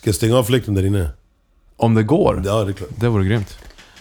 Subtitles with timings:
[0.00, 1.08] Ska jag stänga av fläkten där inne?
[1.76, 2.42] Om det går.
[2.44, 2.90] Ja, det är klart.
[2.96, 3.58] Det vore grymt.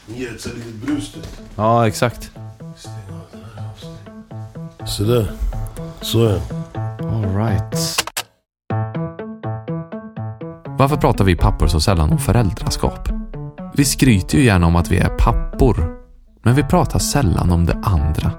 [0.08, 1.16] Ett så litet brus.
[1.56, 2.32] Ja, exakt.
[4.86, 5.32] Sådär.
[6.02, 6.40] Så ja.
[7.00, 8.06] All right.
[10.78, 13.10] Varför pratar vi pappor så sällan om föräldraskap?
[13.74, 15.98] Vi skryter ju gärna om att vi är pappor.
[16.44, 18.32] Men vi pratar sällan om det andra.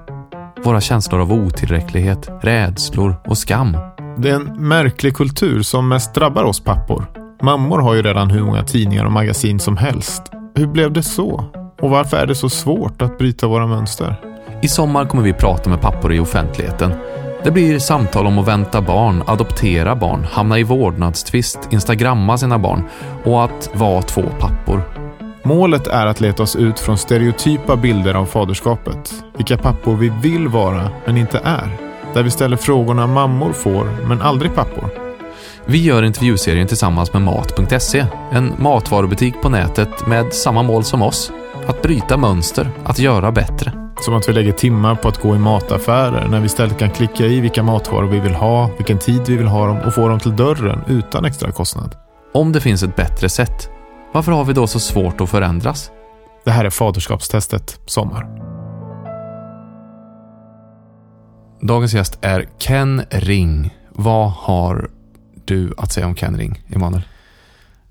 [0.63, 3.77] Våra känslor av otillräcklighet, rädslor och skam.
[4.17, 7.20] Det är en märklig kultur som mest drabbar oss pappor.
[7.43, 10.21] Mammor har ju redan hur många tidningar och magasin som helst.
[10.55, 11.43] Hur blev det så?
[11.81, 14.15] Och varför är det så svårt att bryta våra mönster?
[14.61, 16.93] I sommar kommer vi prata med pappor i offentligheten.
[17.43, 22.83] Det blir samtal om att vänta barn, adoptera barn, hamna i vårdnadstvist, instagramma sina barn
[23.23, 24.83] och att vara två pappor.
[25.43, 29.23] Målet är att leta oss ut från stereotypa bilder av faderskapet.
[29.37, 31.77] Vilka pappor vi vill vara, men inte är.
[32.13, 35.10] Där vi ställer frågorna mammor får, men aldrig pappor.
[35.65, 41.31] Vi gör intervjuserien tillsammans med Mat.se, en matvarubutik på nätet med samma mål som oss.
[41.67, 43.71] Att bryta mönster, att göra bättre.
[44.01, 47.25] Som att vi lägger timmar på att gå i mataffärer när vi istället kan klicka
[47.25, 50.19] i vilka matvaror vi vill ha, vilken tid vi vill ha dem och få dem
[50.19, 51.95] till dörren utan extra kostnad.
[52.33, 53.69] Om det finns ett bättre sätt,
[54.13, 55.91] varför har vi då så svårt att förändras?
[56.45, 58.27] Det här är Faderskapstestet Sommar.
[61.61, 63.77] Dagens gäst är Ken Ring.
[63.89, 64.89] Vad har
[65.51, 67.01] du att säga om Ken Ring, Emanuel?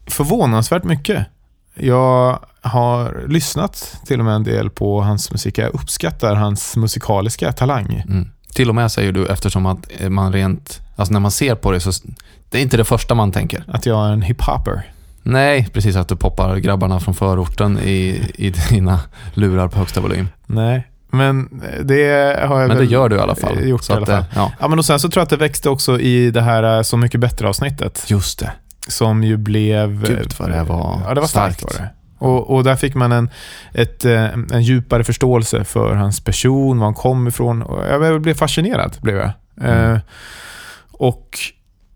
[0.06, 1.26] Förvånansvärt mycket.
[1.74, 5.58] Jag har lyssnat till och med en del på hans musik.
[5.58, 8.04] Jag uppskattar hans musikaliska talang.
[8.08, 8.30] Mm.
[8.52, 11.80] Till och med säger du eftersom att man rent, alltså när man ser på det
[11.80, 11.92] så,
[12.50, 13.64] det är inte det första man tänker.
[13.68, 14.92] Att jag är en hiphopper.
[15.22, 19.00] Nej, precis att du poppar grabbarna från förorten i, i dina
[19.34, 20.28] lurar på högsta volym.
[20.46, 22.04] Nej, men det
[22.48, 23.68] har jag Men det gör du i alla fall.
[23.68, 24.44] gjort Så i alla att det- fall.
[24.44, 26.76] Ja, Ja, men och sen så tror jag att det växte också i det här
[26.76, 28.04] eh, Så mycket bättre avsnittet.
[28.08, 28.52] just det.
[28.88, 30.06] Som ju blev...
[30.06, 31.78] Gud vad det var Ja, det var starkt, starkt.
[31.78, 31.90] var det.
[32.26, 33.30] Och, och där fick man en,
[33.72, 37.64] ett, eh, en djupare förståelse för hans person, var han kom ifrån.
[37.90, 39.30] Jag blev fascinerad, blev jag.
[39.60, 39.92] Mm.
[39.94, 39.98] Eh,
[40.92, 41.38] och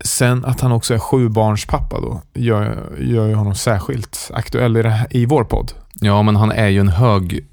[0.03, 4.89] sen att han också är sjubarnspappa då, gör, gör ju honom särskilt aktuell i, det
[4.89, 5.71] här, i vår podd.
[5.93, 7.45] Ja, men han är ju en hög,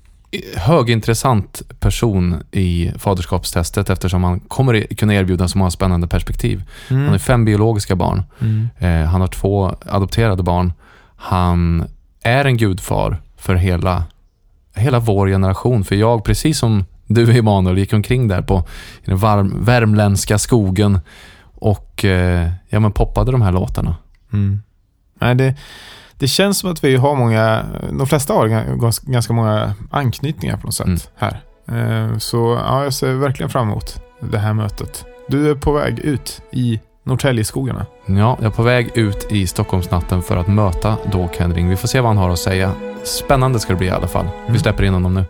[0.57, 6.63] högintressant person i faderskapstestet eftersom han kommer kunna erbjuda så många spännande perspektiv.
[6.89, 8.23] Han har fem biologiska barn.
[8.41, 8.69] Mm.
[8.79, 10.73] Eh, han har två adopterade barn.
[11.17, 11.85] Han
[12.23, 14.05] är en gudfar för hela,
[14.75, 15.85] hela vår generation.
[15.85, 18.65] För jag, precis som du Emanuel, gick omkring där på
[19.05, 21.01] i den varm, värmländska skogen
[21.55, 23.97] och eh, ja, men poppade de här låtarna.
[24.33, 24.63] Mm.
[25.21, 25.55] Nej, det,
[26.19, 30.67] det känns som att vi har många, de flesta har gans- ganska många anknytningar på
[30.67, 30.99] något sätt Mm.
[31.17, 31.41] här.
[32.13, 35.05] Eh, Så ja, jag ser verkligen fram emot det här mötet.
[35.29, 37.87] Du är på väg ut i Norrtäljeskogarna.
[38.07, 41.69] Ja, jag är på väg ut i Stockholmsnatten för att möta då Ken Ring.
[41.69, 42.73] Vi får se vad han har att säga.
[43.05, 44.25] Spännande ska det bli i alla fall.
[44.43, 44.59] Vi Mm.
[44.61, 45.25] släpper in honom nu.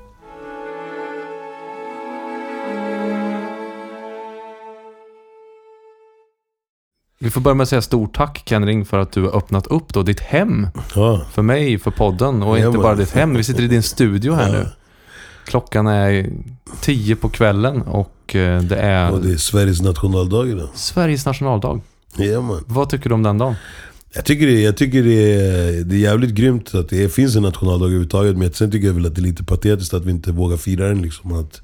[7.22, 9.66] Vi får börja med att säga stort tack Ken Ring för att du har öppnat
[9.66, 11.26] upp då ditt hem Ja.
[11.32, 13.34] för mig, för podden och Ja, inte bara ditt hem.
[13.34, 14.52] Vi sitter i din studio här Ja.
[14.52, 14.66] nu.
[15.46, 16.30] Klockan är
[16.80, 20.68] tio på kvällen och eh, det är Och det är Sveriges nationaldag idag.
[20.74, 21.80] Sveriges nationaldag.
[22.16, 22.60] Ja.
[22.66, 23.54] Vad tycker du om den dagen?
[24.14, 27.42] Jag tycker, det, jag tycker det, är, det är jävligt grymt att det finns en
[27.42, 28.36] nationaldag överhuvudtaget.
[28.36, 30.88] Men sen tycker jag väl att det är lite patetiskt att vi inte vågar fira
[30.88, 31.02] den.
[31.02, 31.32] Liksom.
[31.32, 31.60] Att,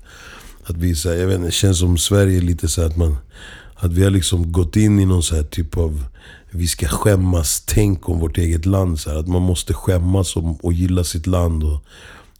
[0.64, 2.96] att vi, så här, jag vet inte, det känns som Sverige lite så här att
[2.96, 3.16] man...
[3.80, 6.04] Att vi har liksom gått in i någon så här typ av...
[6.50, 9.00] Vi ska skämmas, tänk om vårt eget land.
[9.00, 11.64] Så här, att man måste skämmas och, och gilla sitt land.
[11.64, 11.84] Och,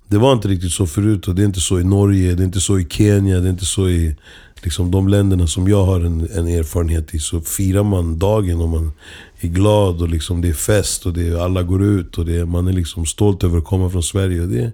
[0.08, 2.44] det var inte riktigt så förut och det är inte så i Norge, det är
[2.44, 4.16] inte så i Kenya, det är inte så i
[4.62, 7.18] liksom, de länderna som jag har en, en erfarenhet i.
[7.18, 8.92] Så firar man dagen och man
[9.40, 12.36] är glad och liksom, det är fest och det är, alla går ut och det
[12.36, 14.42] är, man är liksom stolt över att komma från Sverige.
[14.42, 14.72] Och det,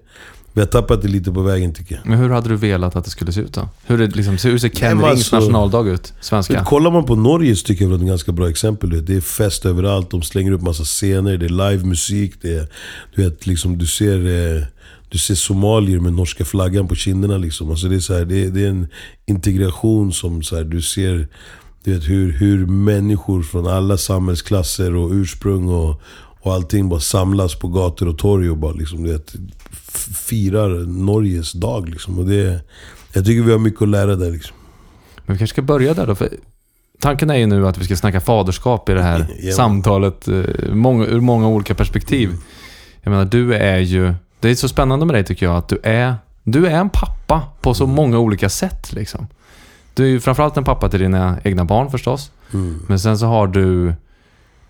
[0.55, 2.05] vi har tappat det lite på vägen tycker jag.
[2.05, 3.69] Men hur hade du velat att det skulle se ut då?
[3.85, 6.13] Hur, det liksom, hur ser Ken Rings alltså- nationaldag ut?
[6.21, 6.63] Svenska?
[6.63, 9.05] Kollar man på Norge så tycker jag att det är ett ganska bra exempel.
[9.05, 12.33] Det är fest överallt, de slänger upp massa scener, det är livemusik.
[12.41, 12.67] Det är,
[13.15, 14.17] du, vet, liksom, du, ser,
[14.57, 14.63] eh,
[15.09, 17.37] du ser somalier med norska flaggan på kinderna.
[17.37, 17.69] Liksom.
[17.69, 18.87] Alltså det, är så här, det, är, det är en
[19.25, 21.27] integration som så här, du ser
[21.83, 26.01] du vet, hur, hur människor från alla samhällsklasser och ursprung och,
[26.41, 29.35] och allting bara samlas på gator och torg och bara liksom, du vet,
[30.27, 31.89] firar Norges dag.
[31.89, 32.19] Liksom.
[32.19, 32.61] Och det,
[33.13, 34.31] jag tycker vi har mycket att lära där.
[34.31, 34.55] Liksom.
[35.25, 36.15] Men vi kanske ska börja där då.
[36.15, 36.29] För
[36.99, 39.53] tanken är ju nu att vi ska snacka faderskap i det här Ja.
[39.53, 40.43] samtalet eh,
[40.73, 42.29] många, ur många olika perspektiv.
[43.01, 44.13] Jag menar, du är ju...
[44.39, 47.43] Det är så spännande med dig tycker jag att du är, du är en pappa
[47.61, 48.93] på så många olika sätt.
[48.93, 49.27] Liksom.
[49.93, 52.31] Du är ju framförallt en pappa till dina egna barn förstås.
[52.53, 52.81] Mm.
[52.87, 53.93] Men sen så har du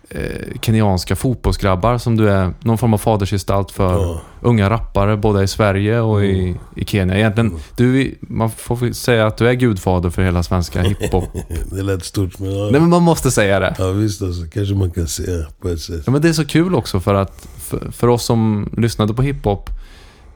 [0.08, 4.20] eh, kenyanska fotbollsgrabbar som du är någon form av fadersgestalt för Ja.
[4.40, 6.58] unga rappare både i Sverige och i, Mm.
[6.76, 7.14] i Kenya.
[7.16, 11.24] Egentligen, du, är- man får säga att du är gudfader för hela svenska hiphop.
[11.70, 13.74] Det lät stort men ja, Nej men man måste säga det.
[13.78, 16.02] ja visst alltså, kanske man kan säga på ett sätt.
[16.06, 19.22] Ja, men det är så kul också för att för, för oss som lyssnade på
[19.22, 19.70] hiphop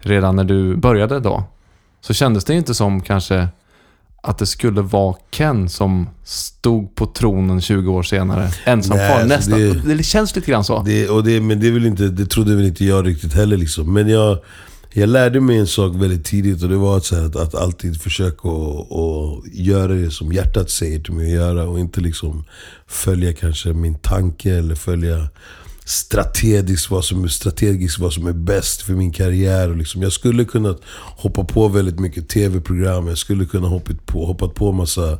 [0.01, 1.45] redan när du började då,
[2.01, 3.49] så kändes det inte som kanske
[4.23, 9.21] att det skulle vara Ken som stod på tronen 20 år senare, ensam Nej, kvar.
[9.21, 9.59] alltså Nästan.
[9.89, 10.03] det- Det...
[10.03, 10.83] känns lite grann så.
[10.83, 13.93] Det, och det, men det, väl inte, det trodde väl inte jag riktigt heller liksom.
[13.93, 14.39] Men jag,
[14.93, 18.01] jag lärde mig en sak väldigt tidigt och det var att, här, att, att alltid
[18.03, 18.93] försöka och,
[19.37, 21.65] och göra det som hjärtat säger till mig att göra.
[21.69, 22.45] Och inte liksom
[22.87, 25.29] följa kanske min tanke eller följa
[25.91, 29.71] strategiskt vad som är, strategiskt vad som är bäst för min karriär.
[29.71, 30.77] Och liksom, jag skulle kunna
[31.17, 33.07] hoppa på väldigt mycket tv-program.
[33.07, 35.19] Jag skulle kunna hoppat på, hoppat på massa,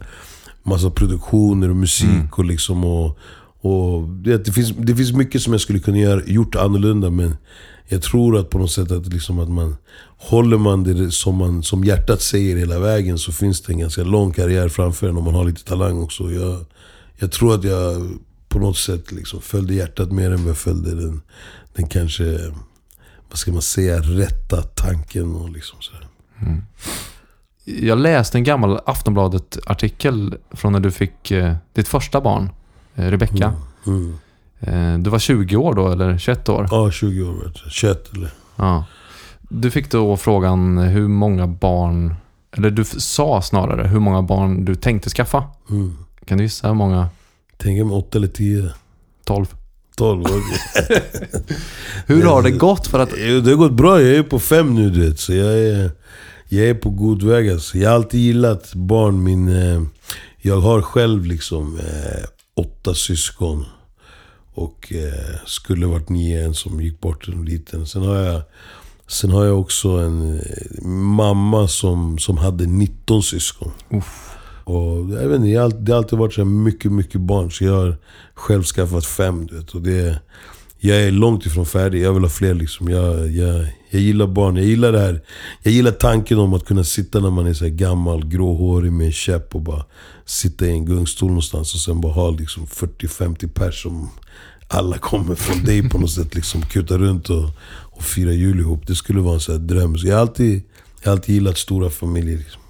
[0.63, 2.39] massa produktioner och musik.
[2.39, 3.19] och liksom och,
[3.61, 7.37] och det, det, finns, det finns mycket som jag skulle kunna göra, gjort annorlunda men
[7.89, 9.77] jag tror att på något sätt att, liksom att man
[10.23, 14.03] Håller man det som, man, som hjärtat säger hela vägen så finns det en ganska
[14.03, 16.31] lång karriär framför en om man har lite talang också.
[16.31, 16.65] Jag,
[17.19, 18.11] jag tror att jag
[18.51, 21.23] på något sätt liksom följde hjärtat mer än vad jag följde den,
[21.73, 22.25] den kanske,
[23.29, 26.09] vad ska man säga, rätta tanken och liksom sådär.
[27.65, 32.51] Jag läste en gammal Aftonbladet-artikel från när du fick eh, ditt första barn,
[32.95, 33.55] eh, Rebecca.
[33.87, 34.15] Mm.
[34.61, 36.69] Eh, du var 20 år då, eller 21 år?
[36.71, 37.71] Ja, 20 år vet du.
[37.71, 38.31] 21 eller?
[38.57, 38.85] Ja.
[39.41, 42.15] Du fick då frågan hur många barn,
[42.53, 45.45] eller du sa snarare hur många barn du tänkte skaffa.
[45.71, 45.97] Mm.
[46.25, 47.09] Kan du gissa hur många?
[47.63, 48.71] Tänk mig 8 eller 10.
[49.25, 49.47] 12.
[49.97, 50.21] 12.
[50.21, 51.03] okej.
[52.07, 53.11] Hur har det gått för att...
[53.11, 55.21] Det har gått bra, jag är på fem nu du vet.
[55.21, 55.91] Så jag är,
[56.49, 57.79] jag är på god väg alltså.
[57.79, 59.23] Jag har alltid gillat barn.
[59.23, 59.83] Min, eh,
[60.39, 62.25] jag har själv liksom eh,
[62.57, 63.65] åtta syskon.
[64.55, 67.87] Och eh, skulle varit nio, en som gick bort som liten.
[67.87, 68.43] Sen har jag,
[69.07, 73.71] sen har jag också en eh, mamma som, som hade 19 syskon.
[74.71, 77.51] Och jag vet inte, jag det har alltid varit så mycket, mycket barn.
[77.51, 77.97] Så jag har
[78.35, 79.47] själv skaffat fem.
[79.47, 80.19] Du vet, och det,
[80.79, 82.03] jag är långt ifrån färdig.
[82.03, 82.89] Jag vill ha fler liksom.
[82.89, 84.57] Jag, jag, jag gillar barn.
[84.57, 85.21] Jag gillar det här.
[85.63, 89.07] Jag gillar tanken om att kunna sitta när man är så här gammal, gråhårig med
[89.07, 89.85] en käpp och bara
[90.25, 94.11] sitta i en gungstol någonstans och sen bara ha liksom 40-50 pers som
[94.69, 96.35] alla kommer från dig på något sätt.
[96.35, 98.87] Liksom kuta runt och, och fira jul ihop.
[98.87, 99.99] Det skulle vara en sån här dröm.
[99.99, 100.63] Så jag har alltid,
[101.03, 102.39] jag har alltid gillat stora familjer.
[102.39, 102.61] Liksom.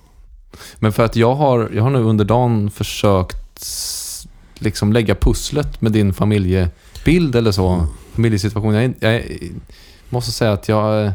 [0.79, 3.67] Men för att jag har, jag har nu under dagen försökt
[4.59, 7.87] liksom lägga pusslet med din familjebild eller så.
[8.15, 8.75] Familjesituation.
[8.75, 9.23] Jag, jag
[10.09, 11.13] måste säga att jag,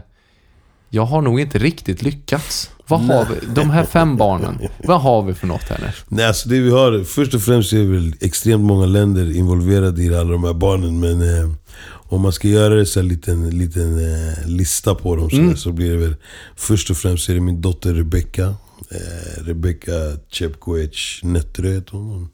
[0.89, 2.69] jag har nog inte riktigt lyckats.
[2.87, 3.47] Vad har vi?
[3.55, 4.59] De här fem barnen.
[4.83, 5.95] Vad har vi för något här?
[6.07, 10.15] Nej, alltså det vi har, först och främst är väl extremt många länder involverade i
[10.15, 10.99] alla de här barnen.
[10.99, 11.49] Men eh,
[11.91, 15.57] om man ska göra det så en liten, liten eh, lista på dem så, Mm.
[15.57, 16.15] så blir det väl...
[16.55, 18.55] Först och främst är det min dotter Rebecca.
[18.91, 19.91] Eh, Rebecca
[20.31, 22.29] Chepkoech Nettre heter hon.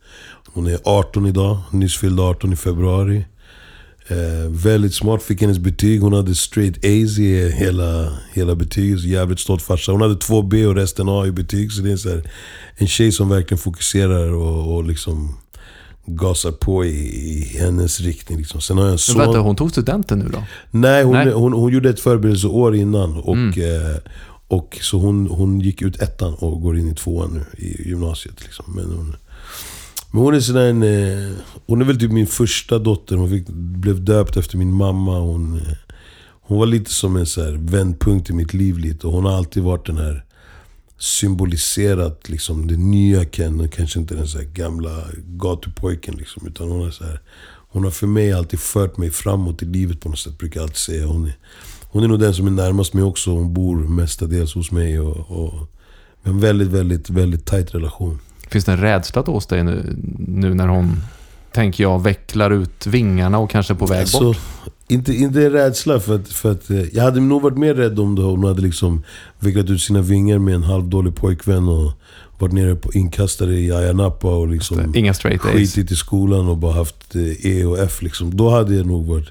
[0.54, 3.26] Hon är 18 idag, nyss fyllde 18 i februari.
[4.08, 6.02] Eh, väldigt smart, fick hennes betyg.
[6.02, 9.04] Hon hade straight A's i hela, hela betyget.
[9.04, 9.92] Jävligt stolt farsa.
[9.92, 11.72] Hon hade två B och resten A i betyg.
[11.72, 12.24] Så det är så här,
[12.76, 15.38] en tjej som verkligen fokuserar och, och liksom
[16.06, 18.38] gasar på i, i hennes riktning.
[18.38, 18.62] Liksom.
[18.62, 19.18] Sen har jag en Men son.
[19.18, 20.44] vänta, hon tog studenten nu då?
[20.72, 21.34] Nej, hon, Nej.
[21.34, 23.18] Hon, hon gjorde ett förberedelseår innan.
[23.18, 23.50] Och, Mm.
[23.92, 23.98] eh,
[24.52, 28.44] och så hon, hon gick ut ettan och går in i tvåan nu i gymnasiet.
[28.44, 28.66] Liksom.
[28.76, 29.16] Men, hon,
[30.12, 30.84] men hon är sådär en...
[30.84, 33.16] Eh, hon är väl typ min första dotter.
[33.16, 35.20] Hon fick, blev döpt efter min mamma.
[35.20, 35.78] Hon, eh,
[36.42, 38.78] hon var lite som en så här vändpunkt i mitt liv.
[38.78, 39.08] Lite.
[39.08, 40.26] Och hon har alltid varit den här
[40.98, 46.48] symboliserat liksom det nya Ken och kanske inte den så här gamla gatupojken liksom.
[46.48, 47.20] Utan hon är så här,
[47.70, 50.64] hon har för mig alltid fört mig framåt i livet på något sätt, brukar jag
[50.64, 51.06] alltid säga.
[51.06, 51.38] Hon är,
[51.92, 53.32] hon är nog den som är närmast mig också.
[53.32, 55.00] Hon bor mestadels hos mig.
[55.00, 55.54] Och, och
[56.24, 58.20] vi har en väldigt, väldigt, väldigt tajt relation.
[58.50, 61.02] Finns det en rädsla då hos dig nu, nu när hon,
[61.54, 64.38] tänker jag, vecklar ut vingarna och kanske är på väg Alltså, bort?
[64.88, 68.16] Inte, inte rädsla, för att, för att eh, jag hade nog varit mer rädd om
[68.16, 69.04] det hon hade liksom
[69.40, 71.92] vecklat ut sina vingar med en halvdålig pojkvän och
[72.40, 76.58] varit nere på inkastare i Ayia Napa och liksom Inga straight skitit i skolan och
[76.58, 78.38] bara haft eh, E och F liksom.
[78.38, 79.30] Då hade jag nog varit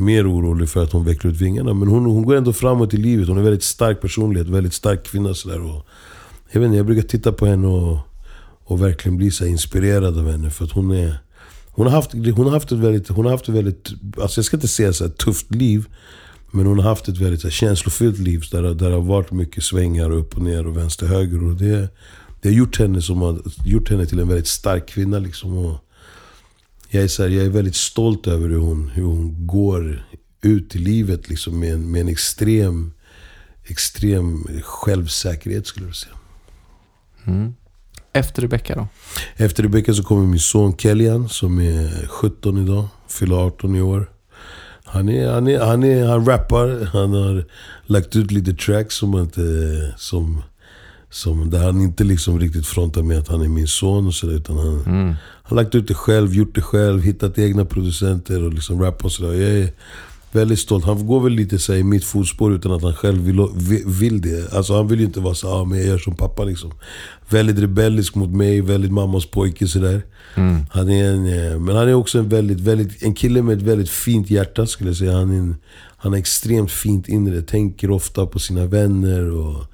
[0.00, 1.74] mer orolig för att hon vecklar ut vingarna.
[1.74, 3.28] Men hon, hon går ändå framåt i livet.
[3.28, 5.60] Hon är en väldigt stark personlighet, väldigt stark kvinna sådär.
[5.60, 5.86] Och
[6.50, 7.98] jag vet inte, jag brukar titta på henne och,
[8.64, 10.50] och verkligen bli så inspirerad av henne.
[10.50, 11.18] För att hon är...
[11.72, 14.44] Hon har haft, hon har haft ett väldigt, hon har haft ett väldigt, alltså jag
[14.44, 15.84] ska inte säga så här tufft liv.
[16.50, 19.30] Men hon har haft ett väldigt så här, känslofyllt liv där, där det har varit
[19.30, 21.44] mycket svängar upp och ner och vänster och höger.
[21.44, 21.88] Och det,
[22.40, 25.18] det har gjort henne, som har, gjort henne till en väldigt stark kvinna.
[25.18, 25.84] Liksom, och
[26.90, 30.06] jag är, så här, jag är väldigt stolt över hur hon, hur hon går
[30.42, 32.92] ut i livet liksom med, en, med en extrem,
[33.64, 36.14] extrem självsäkerhet skulle jag säga.
[37.26, 37.54] Mm.
[38.12, 38.88] Efter Rebecca då?
[39.36, 42.88] Efter Rebecca så kommer min son Kellyan som är 17 idag.
[43.08, 44.10] Fyller 18 i år.
[44.84, 47.44] Han, är, han, är, han, är, han rappar, han har
[47.86, 49.40] lagt ut lite tracks som, inte,
[49.96, 50.42] som,
[51.10, 54.34] som där han inte liksom riktigt frontar med att han är min son och sådär.
[54.34, 55.14] Utan han, Mm.
[55.42, 59.12] har lagt ut det själv, gjort det själv, hittat egna producenter och liksom rappat och
[59.12, 59.32] sådär.
[59.32, 59.72] Jag är
[60.32, 60.84] väldigt stolt.
[60.84, 63.82] Han går väl lite så här, i mitt fotspår utan att han själv vill, vill,
[63.86, 64.52] vill det.
[64.52, 66.72] Alltså han vill ju inte vara så ah, men jag gör som pappa liksom.
[67.28, 70.02] Väldigt rebellisk mot mig, väldigt mammas pojke sådär.
[70.34, 70.56] Mm.
[70.70, 73.62] Han är en, eh, men han är också en väldigt, väldigt, en kille med ett
[73.64, 75.12] väldigt fint hjärta skulle jag säga.
[75.16, 75.56] Han är, en,
[75.96, 79.64] han har extremt fint inre, tänker ofta på sina vänner och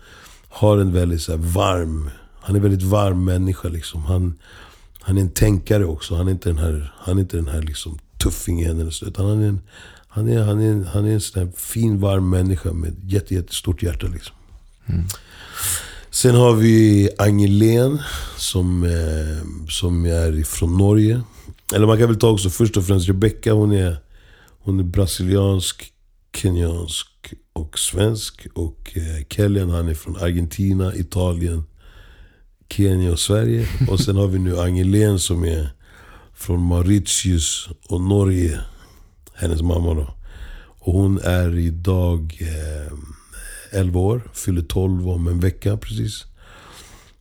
[0.56, 2.10] har en väldigt så varm,
[2.40, 4.02] han är en väldigt varm människa liksom.
[4.04, 4.34] Han,
[5.00, 6.14] han är en tänkare också.
[6.16, 9.06] Han är inte den här, han är inte den här liksom, tuffingen eller så.
[9.06, 9.60] Utan han är en,
[10.08, 13.34] han är, han är, en- han är en sån här fin, varm människa med jätte,
[13.34, 14.36] jättestort hjärta liksom.
[16.10, 18.02] Sen har vi Angelén
[18.36, 21.20] som, eh, som är från Norge.
[21.74, 23.52] Eller man kan väl ta också först och främst Rebecca.
[23.52, 23.96] Hon är,
[24.62, 25.92] hon är brasiliansk,
[26.36, 27.06] kenyansk
[27.52, 28.46] och svensk.
[28.54, 31.64] Och eh, Kellyan han är från Argentina, Italien,
[32.68, 33.68] Kenya och Sverige.
[33.90, 35.68] Och sen har vi nu Angelén som är
[36.34, 38.60] från Mauritius och Norge.
[39.34, 40.14] Hennes mamma då.
[40.78, 42.92] Och hon är idag eh,
[43.70, 46.24] 11 år, fyller 12 om en vecka precis.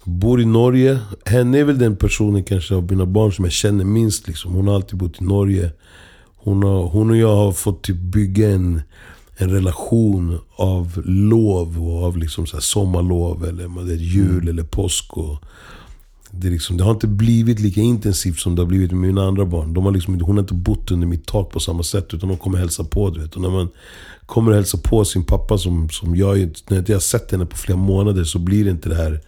[0.04, 1.00] Bor i Norge.
[1.26, 4.28] Henne är väl den personen kanske av mina barn som jag känner minst.
[4.28, 4.54] Liksom.
[4.54, 5.72] Hon har alltid bott i Norge.
[6.36, 8.82] Hon, har, hon och jag har fått typ bygga en,
[9.38, 15.18] en relation av lov och av liksom så sommarlov eller det jul eller påsk.
[15.18, 15.38] Och
[16.32, 19.46] det, liksom, det har inte blivit lika intensivt som det har blivit med mina andra
[19.46, 19.74] barn.
[19.74, 22.30] De har liksom, inte- hon har inte bott under mitt tak på samma sätt utan
[22.30, 23.10] de kommer hälsa på.
[23.10, 23.36] Du vet.
[23.36, 23.70] Och när man
[24.26, 27.46] kommer och hälsa på sin pappa som, som jag, när jag inte har sett henne
[27.46, 29.22] på flera månader så blir det inte det här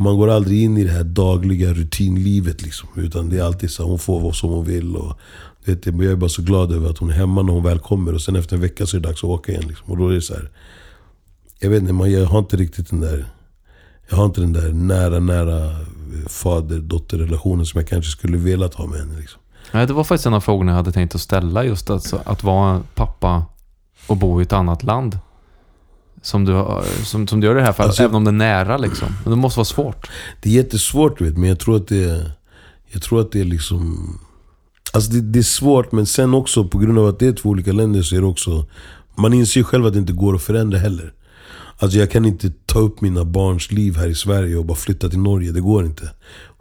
[0.00, 2.88] man går aldrig in i det här dagliga rutinlivet liksom.
[2.96, 4.96] Utan det är alltid så här, hon får vara som hon vill.
[4.96, 5.18] Och,
[5.68, 8.14] vet, jag är bara så glad över att hon är hemma när hon väl kommer.
[8.14, 9.64] Och sen efter en vecka så är det dags att åka igen.
[9.68, 9.90] Liksom.
[9.90, 10.50] Och då är det så här.
[11.60, 13.26] Jag vet inte, man, jag har inte riktigt den där...
[14.10, 15.70] Jag har inte den där nära, nära
[16.28, 19.16] fader-dotter-relationen som jag kanske skulle velat ha med henne.
[19.18, 19.40] Liksom.
[19.72, 21.64] Nej, det var faktiskt en av frågorna jag hade tänkt att ställa.
[21.64, 23.44] Just alltså, att vara pappa
[24.06, 25.18] och bo i ett annat land.
[26.22, 28.30] Som du, har- som, som du gör i det här fallet, Alltså- även om det
[28.30, 29.08] är nära liksom.
[29.24, 30.10] Men det måste vara svårt.
[30.42, 32.32] Det är jättesvårt vet, men jag tror att det är...
[32.90, 34.18] Jag tror att det är liksom...
[34.98, 37.48] Alltså det, det är svårt, men sen också på grund av att det är två
[37.48, 38.66] olika länder så är det också...
[39.16, 41.12] Man inser ju själv att det inte går att förändra heller.
[41.78, 45.08] Alltså jag kan inte ta upp mina barns liv här i Sverige och bara flytta
[45.08, 45.52] till Norge.
[45.52, 46.10] Det går inte.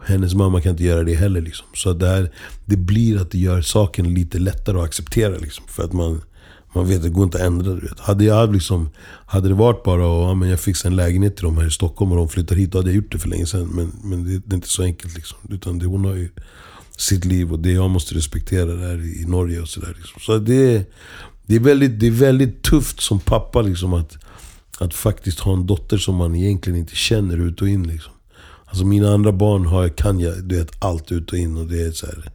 [0.06, 1.42] Hennes mamma kan inte göra det heller.
[1.42, 1.66] Liksom.
[1.74, 2.32] Så att det, här,
[2.66, 5.38] det blir att det gör saken lite lättare att acceptera.
[5.38, 5.66] Liksom.
[5.68, 6.22] För att man,
[6.74, 7.74] man vet att det går inte att ändra.
[7.74, 8.00] Du vet.
[8.00, 8.90] Hade, jag liksom,
[9.26, 11.72] hade det varit bara att ja, men jag fixar en lägenhet till dem här i
[11.72, 12.72] Stockholm och de flyttar hit.
[12.72, 13.68] Då hade jag gjort det för länge sedan.
[13.68, 15.16] Men, men det, det är inte så enkelt.
[15.16, 15.38] Liksom.
[15.50, 16.30] Utan det, hon har ju
[16.98, 19.96] sitt liv och det jag måste respektera där i Norge och sådär.
[19.98, 20.22] Liksom.
[20.22, 20.86] Så det, är-
[21.46, 24.18] det, är väldigt, det är väldigt tufft som pappa liksom att,
[24.80, 27.88] att faktiskt ha en dotter som man egentligen inte känner ut och in.
[27.88, 28.12] Liksom.
[28.66, 31.58] Alltså mina andra barn har, kan jag du vet, allt ut och in.
[31.58, 32.32] och det är så här,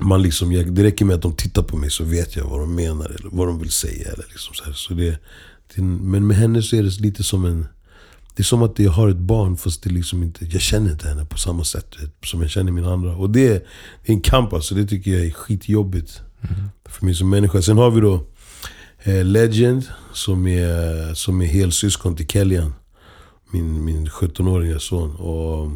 [0.00, 2.60] man liksom, jag, Det räcker med att de tittar på mig så vet jag vad
[2.60, 4.08] de menar eller vad de vill säga.
[4.12, 4.72] Eller liksom så här.
[4.72, 5.18] Så det,
[5.74, 7.66] det, men med henne så är det lite som en...
[8.34, 11.08] Det är som att jag har ett barn fast det liksom inte, jag känner inte
[11.08, 13.16] henne på samma sätt vet, som jag känner mina andra.
[13.16, 13.62] Och det, är-
[14.04, 16.20] det är en kamp alltså, det tycker jag är skitjobbigt.
[16.84, 17.62] För mig som människa.
[17.62, 18.24] Sen har vi då
[19.02, 22.74] eh, Legend som är, som är helsyskon till Kellyan.
[23.50, 25.16] Min, min 17-åriga son.
[25.16, 25.70] Och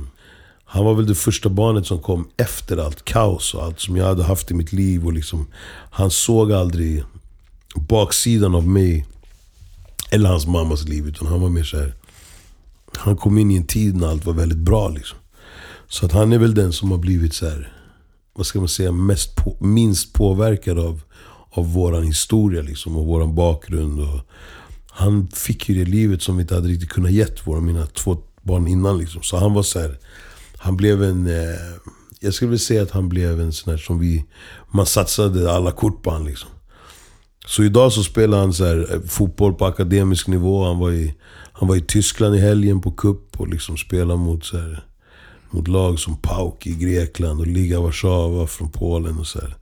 [0.64, 4.04] han var väl det första barnet som kom efter allt kaos och allt som jag
[4.04, 5.06] hade haft i mitt liv.
[5.06, 5.46] Och liksom,
[5.90, 7.02] han såg aldrig
[7.74, 9.06] baksidan av mig
[10.10, 11.06] eller hans mammas liv.
[11.08, 11.94] Utan han var mer så här.
[12.96, 14.88] Han kom in i en tid när allt var väldigt bra.
[14.88, 15.18] Liksom.
[15.88, 17.72] Så att han är väl den som har blivit så här,
[18.34, 21.02] vad ska man säga, mest på, minst påverkad av,
[21.50, 24.00] av våran historia liksom, och våran bakgrund.
[24.00, 24.20] Och
[24.90, 28.16] han fick ju det livet som vi inte hade riktigt kunnat gett våra, mina två
[28.42, 28.98] barn innan.
[28.98, 29.22] Liksom.
[29.22, 29.98] Så han var så här,
[30.56, 31.56] han blev en, eh,
[32.20, 34.24] jag skulle vilja säga att han blev en sån här som vi,
[34.70, 36.50] man satsade alla kort på han liksom.
[37.46, 40.64] Så idag så spelar han så här, eh, fotboll på akademisk nivå.
[40.64, 41.14] Han var, i,
[41.58, 44.84] han var i Tyskland i helgen på cup och liksom spelade mot, så här,
[45.50, 49.56] mot lag som PAOK i Grekland och Liga Warszawa från Polen och så här.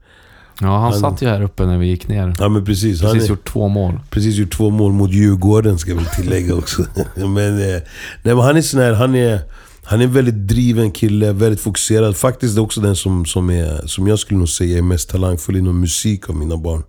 [0.61, 2.33] Ja, han, Han- satt ju här uppe när vi gick ner.
[2.39, 3.01] Ja men precis.
[3.01, 3.99] han Precis är, gjort två mål.
[4.09, 6.85] precis gjort två mål mot Djurgården ska jag väl tillägga också.
[7.15, 7.81] men, eh,
[8.23, 9.39] nej, men han är sån här, han är,
[9.83, 12.15] Han är en väldigt driven kille, väldigt fokuserad.
[12.17, 15.55] Faktiskt är också den som, som, är, som jag skulle nog säga är mest talangfull
[15.55, 16.83] inom musik av mina barn.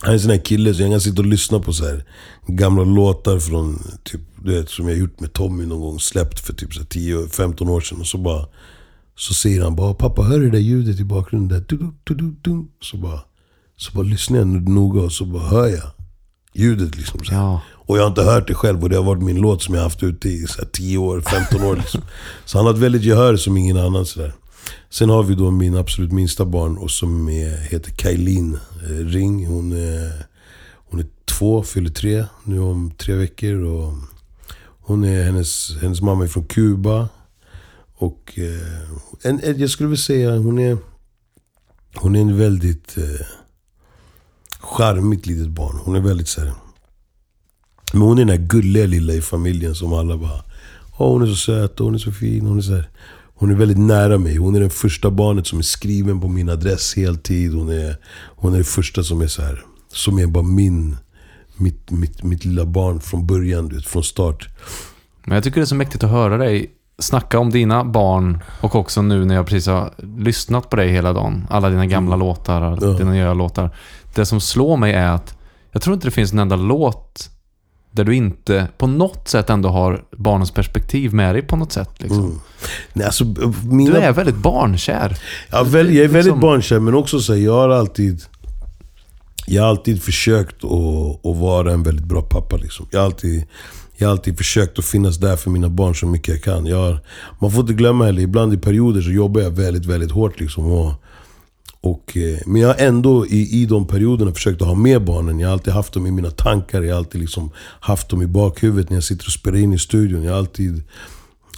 [0.00, 2.04] Han är en sån här kille så jag kan sitta och lyssna på så här
[2.46, 6.00] gamla låtar från, typ, du vet, som jag gjort med Tommy någon gång.
[6.00, 8.00] Släppt för typ 10-15 år sedan.
[8.00, 8.46] Och så bara...
[9.16, 11.64] Så säger han bara 'Pappa, hör du det där ljudet i bakgrunden?' Där?
[11.68, 12.66] Du, du, du, du.
[12.80, 13.20] Så bara...
[13.76, 15.90] Så bara lyssnar jag noga och så bara hör jag
[16.54, 17.20] ljudet liksom.
[17.30, 17.60] Ja.
[17.72, 19.82] Och jag har inte hört det själv och det har varit min låt som jag
[19.82, 21.76] haft ute i så här, 10 år, 15 år.
[21.76, 22.00] Liksom.
[22.44, 24.06] Så han har ett väldigt gehör som ingen annan.
[24.06, 24.32] Så där.
[24.90, 29.46] Sen har vi då min absolut minsta barn och som är, heter Kailin Eh, ring.
[29.46, 30.26] Hon är,
[30.74, 33.62] hon är två, fyller tre nu om tre veckor.
[33.62, 33.94] Och
[34.80, 37.08] hon är, hennes, hennes mamma är från Kuba.
[37.94, 40.78] Och eh, en, jag skulle vilja säga hon är,
[41.94, 43.26] hon är en väldigt eh,
[44.60, 45.76] charmigt litet barn.
[45.84, 46.52] Hon är väldigt så här,
[47.92, 50.44] Men hon är den där gulliga lilla i familjen som alla bara...
[50.98, 52.46] Åh, hon är så söt och hon är så fin.
[52.46, 52.88] Hon är, så här,
[53.44, 54.36] hon är väldigt nära mig.
[54.36, 57.54] Hon är det första barnet som är skriven på min adress heltid.
[57.54, 57.96] Hon är,
[58.36, 60.96] hon är det första som är så här, Som är bara min...
[61.56, 64.48] Mitt, mitt, mitt lilla barn från början, du vet, från start.
[65.24, 68.74] Men jag tycker det är så mäktigt att höra dig snacka om dina barn och
[68.74, 71.46] också nu när jag precis har lyssnat på dig hela dagen.
[71.50, 72.78] Alla dina gamla låtar, Mm.
[72.82, 72.98] Ja.
[72.98, 73.76] dina nya låtar.
[74.14, 75.36] Det som slår mig är att
[75.72, 77.30] jag tror inte det finns en enda låt
[77.94, 81.90] där du inte på något sätt ändå har barnens perspektiv med dig på något sätt.
[81.98, 82.24] Liksom.
[82.24, 82.40] Mm.
[82.92, 83.24] Nej, alltså,
[83.70, 85.18] mina, Du är väldigt barnkär.
[85.50, 88.22] Ja, väl, jag är väldigt Liksom- barnkär, men också så här, jag har alltid...
[89.46, 92.56] Jag har alltid försökt att, att vara en väldigt bra pappa.
[92.56, 92.86] Liksom.
[92.90, 93.44] Jag, har alltid,
[93.96, 96.66] jag har alltid försökt att finnas där för mina barn så mycket jag kan.
[96.66, 97.00] Jag har,
[97.40, 100.40] man får inte glömma heller, ibland i perioder så jobbar jag väldigt, väldigt hårt.
[100.40, 100.92] Liksom, och,
[101.84, 105.38] och, eh, men jag har ändå i, i de perioderna försökt att ha med barnen.
[105.38, 106.82] Jag har alltid haft dem i mina tankar.
[106.82, 107.50] Jag har alltid liksom
[107.80, 110.22] haft dem i bakhuvudet när jag sitter och spelar in i studion.
[110.22, 110.82] Jag har alltid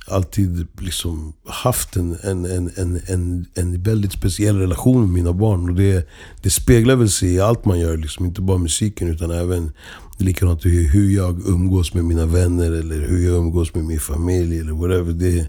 [0.09, 5.71] alltid liksom haft en, en, en, en, en, en väldigt speciell relation med mina barn.
[5.71, 6.09] Och det,
[6.43, 7.97] det speglar väl sig i allt man gör.
[7.97, 8.27] Liksom.
[8.27, 9.73] Inte bara musiken utan även
[10.19, 14.59] likadant hur, hur jag umgås med mina vänner eller hur jag umgås med min familj
[14.59, 15.13] eller whatever.
[15.13, 15.49] Det,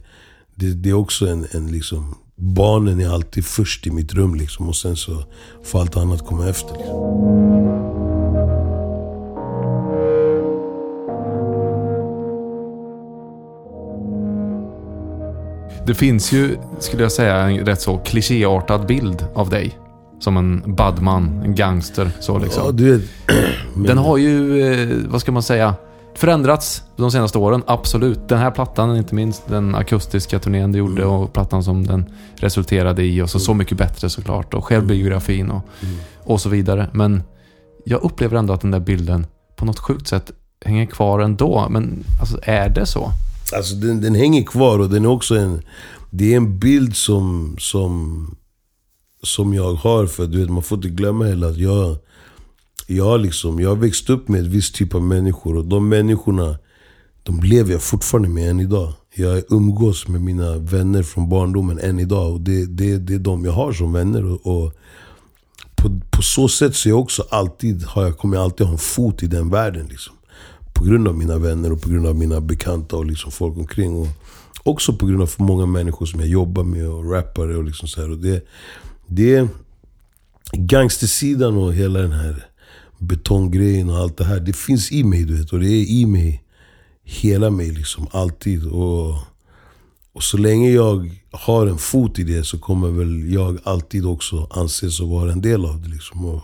[0.55, 2.15] det, det är också en, en liksom...
[2.39, 4.67] Barnen är alltid först i mitt rum liksom.
[4.67, 5.23] Och sen så
[5.63, 6.73] får allt annat komma efter.
[6.77, 7.17] Liksom.
[15.85, 19.77] Det finns ju, skulle jag säga, en rätt så klichéartad bild av dig.
[20.19, 22.11] Som en badman, en gangster.
[22.19, 22.63] Så liksom.
[22.65, 23.09] Ja, du vet,
[23.75, 25.75] men- Den har ju, eh, vad ska man säga,
[26.17, 27.63] förändrats de senaste åren.
[27.67, 28.29] Absolut.
[28.29, 33.03] Den här plattan, inte minst den akustiska turnén du gjorde och plattan som den resulterade
[33.03, 33.21] i.
[33.21, 34.53] Och så Så mycket bättre såklart.
[34.53, 35.61] Och självbiografin och,
[36.23, 36.89] och så vidare.
[36.93, 37.23] Men
[37.85, 39.25] jag upplever ändå att den där bilden
[39.55, 40.31] på något sjukt sätt
[40.65, 41.67] hänger kvar ändå.
[41.69, 43.11] Men alltså, är det så?
[43.55, 45.61] Alltså den, den hänger kvar och den är också en...
[46.09, 48.35] Det är en bild som, som,
[49.23, 50.05] som jag har.
[50.05, 51.97] För du vet, man får inte glömma heller att jag,
[52.87, 55.57] jag, liksom, jag har växt upp med en viss typ av människor.
[55.57, 56.57] Och de människorna,
[57.23, 58.93] de lever jag fortfarande med än idag.
[59.15, 62.33] Jag umgås med mina vänner från barndomen än idag.
[62.33, 64.25] Och det, det, det är de jag har som vänner.
[64.25, 64.73] Och, och
[65.75, 68.73] på, på så sätt så är jag också alltid, har jag, kommer jag alltid ha
[68.73, 69.87] en fot i den världen.
[69.89, 70.13] Liksom.
[70.73, 73.95] På grund av mina vänner och på grund av mina bekanta och liksom folk omkring.
[73.95, 74.07] Och
[74.63, 77.87] också på grund av för många människor som jag jobbar med och rappare och liksom
[77.87, 78.11] så här.
[78.11, 78.47] Och det,
[79.07, 79.47] det är
[80.51, 82.47] gangstersidan och hela den här
[82.97, 84.39] betonggrejen och allt det här.
[84.39, 85.53] Det finns i mig du vet.
[85.53, 86.43] Och det är i mig.
[87.03, 88.07] Hela mig liksom.
[88.11, 88.67] Alltid.
[88.67, 89.15] Och,
[90.13, 94.47] och så länge jag har en fot i det så kommer väl jag alltid också
[94.51, 95.89] anses att vara en del av det.
[95.89, 96.25] Liksom.
[96.25, 96.41] Och,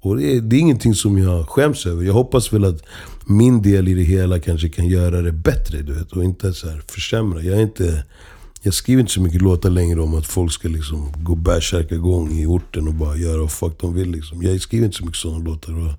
[0.00, 2.04] och det, är, det är ingenting som jag skäms över.
[2.04, 2.82] Jag hoppas väl att
[3.26, 5.82] min del i det hela kanske kan göra det bättre.
[5.82, 7.42] Du vet, och inte så här försämra.
[7.42, 8.04] Jag, är inte,
[8.62, 12.46] jag skriver inte så mycket låtar längre om att folk ska liksom gå bärsärkagång i
[12.46, 14.10] orten och bara göra vad fuck de vill.
[14.10, 14.42] Liksom.
[14.42, 15.94] Jag skriver inte så mycket sådana låtar.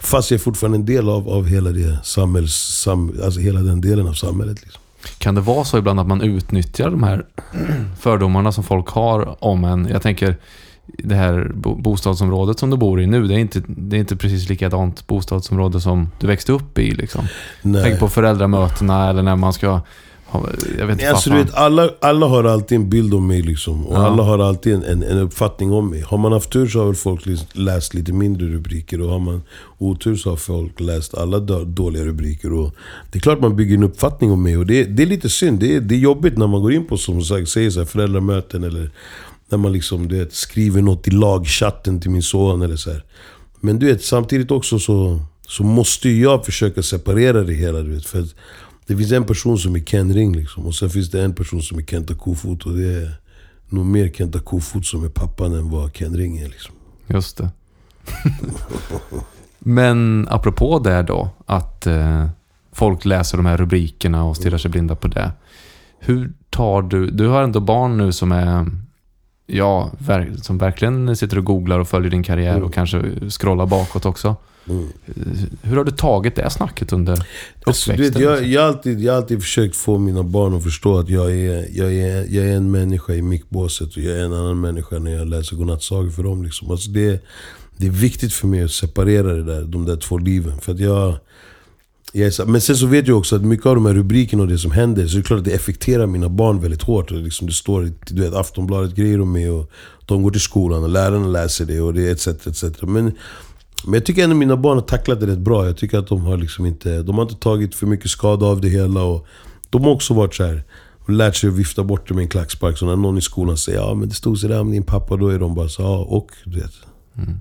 [0.00, 3.80] Fast jag är fortfarande en del av, av hela, det samhälls, sam, alltså hela den
[3.80, 4.62] delen av samhället.
[4.62, 4.82] Liksom.
[5.18, 7.26] Kan det vara så ibland att man utnyttjar de här
[8.00, 9.88] fördomarna som folk har om en?
[9.88, 10.36] Jag tänker
[10.98, 14.16] det här bo- bostadsområdet som du bor i nu, det är inte, det är inte
[14.16, 16.90] precis likadant bostadsområde som du växte upp i.
[16.90, 17.24] Liksom.
[17.62, 17.82] Nej.
[17.82, 19.80] Tänk på föräldramötena eller när man ska...
[20.78, 23.86] Jag vet inte Alltså, du vet, alla, alla har alltid en bild om mig liksom.
[23.86, 24.06] Och Ja.
[24.06, 26.00] alla har alltid en, en, en uppfattning om mig.
[26.00, 29.00] Har man haft tur så har väl folk läst lite mindre rubriker.
[29.00, 29.42] Och har man
[29.78, 32.52] otur så har folk läst alla då- dåliga rubriker.
[32.52, 32.74] Och
[33.12, 34.56] det är klart man bygger en uppfattning om mig.
[34.56, 35.60] Och det, det är lite synd.
[35.60, 37.86] Det är, det är jobbigt när man går in på som sagt, säger så här,
[37.86, 38.64] föräldramöten.
[38.64, 38.90] Eller
[39.48, 42.62] när man liksom, du vet, skriver något i lagchatten till min son.
[42.62, 43.04] Eller så här.
[43.60, 47.78] Men du vet, samtidigt också så, så måste jag försöka separera det hela.
[47.78, 48.34] Du vet, för att
[48.88, 50.66] det finns en person som är Ken Ring liksom.
[50.66, 52.66] Och sen finns det en person som är Kenta Kofot.
[52.66, 53.12] Och det är
[53.68, 56.74] nog mer Kenta Kofot som är pappan än vad Ken Ring är liksom.
[57.06, 57.50] Just det.
[59.58, 62.28] Men apropå det då, att eh,
[62.72, 65.32] folk läser de här rubrikerna och stirrar sig blinda på det.
[65.98, 68.66] Hur tar du, du har ändå barn nu som är,
[69.50, 69.90] ja,
[70.42, 72.64] som verkligen sitter och googlar och följer din karriär Mm.
[72.64, 74.36] och kanske scrollar bakåt också.
[74.68, 74.88] Mm.
[75.62, 78.22] Hur har du tagit det snacket under Alltså, uppväxten?
[78.22, 81.08] vet, jag, jag, har alltid, jag har alltid försökt få mina barn att förstå att
[81.08, 84.60] jag är, jag är, jag är en människa i mickbåset och jag är en annan
[84.60, 86.42] människa när jag läser godnattsagor för dem.
[86.44, 86.70] Liksom.
[86.70, 87.24] Alltså det,
[87.76, 90.58] det är viktigt för mig att separera det där, de där två liven.
[90.60, 91.14] För att jag,
[92.14, 92.40] Yes.
[92.46, 94.70] men sen så vet jag också att mycket av de här rubrikerna och det som
[94.70, 97.10] händer, så är det klart att det effekterar mina barn väldigt hårt.
[97.10, 99.70] Och liksom det står du vet, Aftonbladet-grejer om mig och
[100.06, 102.26] de går till skolan och lärarna läser det och det etc.
[102.26, 102.82] etc.
[102.82, 103.04] Men,
[103.84, 105.66] men jag tycker ändå mina barn har tacklat det rätt bra.
[105.66, 108.60] Jag tycker att de har liksom inte, de har inte tagit för mycket skada av
[108.60, 109.02] det hela.
[109.02, 109.26] Och
[109.70, 110.62] de har också varit så här
[110.98, 112.78] och lärt sig att vifta bort det med en klackspark.
[112.78, 115.28] Så när någon i skolan säger ja men det stod sådär om din pappa, då
[115.28, 116.72] är de bara så ja och du vet.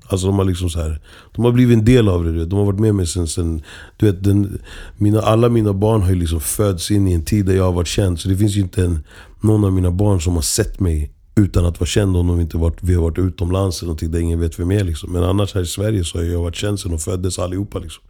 [0.05, 0.99] Alltså de har liksom så här,
[1.35, 2.45] de har blivit en del av det.
[2.45, 3.61] De har varit med mig sen, sen
[3.97, 4.59] du vet, den,
[4.97, 7.71] mina, alla mina barn har ju liksom fötts in i en tid där jag har
[7.71, 8.19] varit känd.
[8.19, 8.99] Så det finns ju inte en,
[9.41, 12.57] någon av mina barn som har sett mig utan att vara känd om de inte
[12.57, 14.85] varit, vi har varit utomlands eller någonting där ingen vet vem jag är.
[14.85, 15.13] Liksom.
[15.13, 17.79] Men annars här i Sverige så har jag varit känd sen de föddes allihopa.
[17.79, 18.03] Liksom.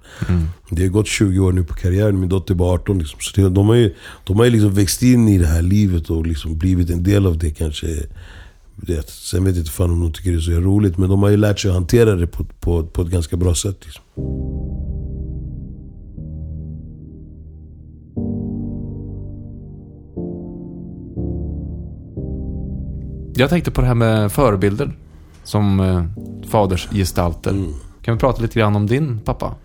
[0.70, 3.00] Det har gått 20 år nu på karriären, min dotter är bara 18.
[3.00, 3.20] Liksom.
[3.20, 6.10] Så det, de har ju, de har ju liksom växt in i det här livet
[6.10, 7.88] och liksom blivit en del av det kanske.
[8.82, 9.10] Det.
[9.10, 11.30] Sen vet jag inte fan om de tycker det är så roligt, men de har
[11.30, 13.78] ju lärt sig att hantera det på, på, på ett ganska bra sätt.
[13.86, 14.04] Liksom.
[23.36, 24.92] Jag tänkte på det här med förebilder
[25.44, 26.04] som eh,
[26.50, 27.52] fadersgestalter.
[27.52, 27.74] Mm.
[28.02, 29.56] Kan vi prata lite grann om din pappa?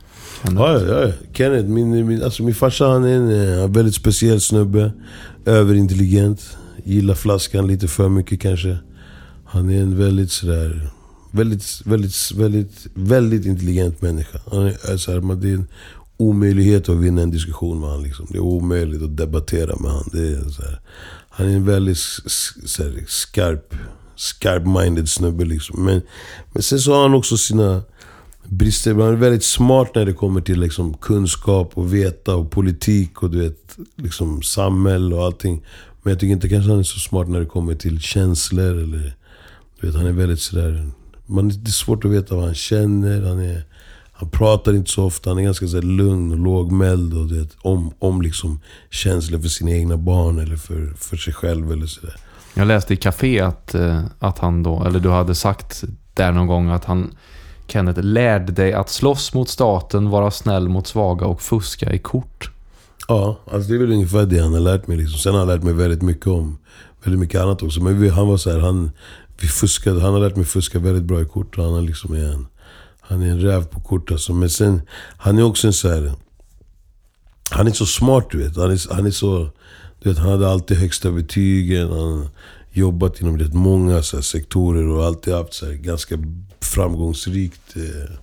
[0.42, 0.62] Kenneth?
[0.62, 1.12] Ja, ja, ja.
[1.32, 4.92] Kenneth, min, min, alltså min farsa han är en eh, väldigt speciell snubbe.
[5.44, 6.56] Överintelligent.
[6.84, 8.78] Gillar flaskan lite för mycket kanske.
[9.52, 10.90] Han är en väldigt sådär...
[11.34, 14.38] Väldigt, väldigt, väldigt, väldigt intelligent människa.
[14.50, 15.66] Han är, så här, man- det är en
[16.16, 18.04] omöjlighet att vinna en diskussion med honom.
[18.04, 18.26] Liksom.
[18.30, 20.08] Det är omöjligt att debattera med honom.
[20.12, 20.80] Det är så här,
[21.30, 21.98] han är en väldigt
[22.66, 23.74] så här, skarp,
[24.16, 25.44] skarp-minded snubbe.
[25.44, 25.84] Liksom.
[25.84, 26.02] Men,
[26.52, 27.82] men sen så har han också sina
[28.48, 28.94] brister.
[28.94, 33.30] Han är väldigt smart när det kommer till liksom, kunskap och veta och politik och
[33.30, 35.62] du vet, liksom, samhälle och allting.
[36.02, 38.78] Men jag tycker inte kanske han är så smart när det kommer till känslor.
[38.82, 39.16] Eller,
[39.86, 40.90] vet, han är väldigt sådär...
[41.26, 43.22] Man, det är svårt att veta vad han känner.
[43.22, 43.64] Han, är,
[44.12, 45.30] han pratar inte så ofta.
[45.30, 47.14] Han är ganska så här, lugn och lågmäld.
[47.14, 51.34] Och, du vet, om om liksom, känslor för sina egna barn eller för, för sig
[51.34, 51.72] själv.
[51.72, 52.16] Eller sådär.
[52.54, 56.46] Jag läste i Café att, eh, att han då, eller du hade sagt där någon
[56.46, 57.14] gång att han,
[57.66, 62.50] Kenneth, lärde dig att slåss mot staten, vara snäll mot svaga och fuska i kort.
[63.08, 64.96] Ja, alltså det är väl ungefär det han har lärt mig.
[64.96, 65.18] Liksom.
[65.18, 66.58] Sen har han lärt mig väldigt mycket om
[67.04, 67.80] väldigt mycket annat också.
[67.80, 68.90] Men vi, han var så här, han,
[69.42, 71.56] vi fuskade, han har lärt mig fuska väldigt bra i kort.
[71.56, 72.46] Han, är liksom en,
[73.00, 74.32] han är en räv på kort alltså.
[74.32, 74.82] Men sen,
[75.16, 76.12] han är också en så här,
[77.50, 78.56] Han är så smart du vet.
[78.56, 79.50] Han är, han är så...
[80.02, 81.88] Du vet, han hade alltid högsta betygen.
[81.88, 82.28] Han har
[82.72, 86.18] jobbat inom rätt många så här, sektorer och alltid haft så här, ganska
[86.60, 88.16] framgångsrikt eh,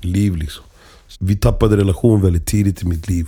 [0.00, 0.64] liv liksom.
[1.18, 3.26] Vi tappade relation väldigt tidigt i mitt liv.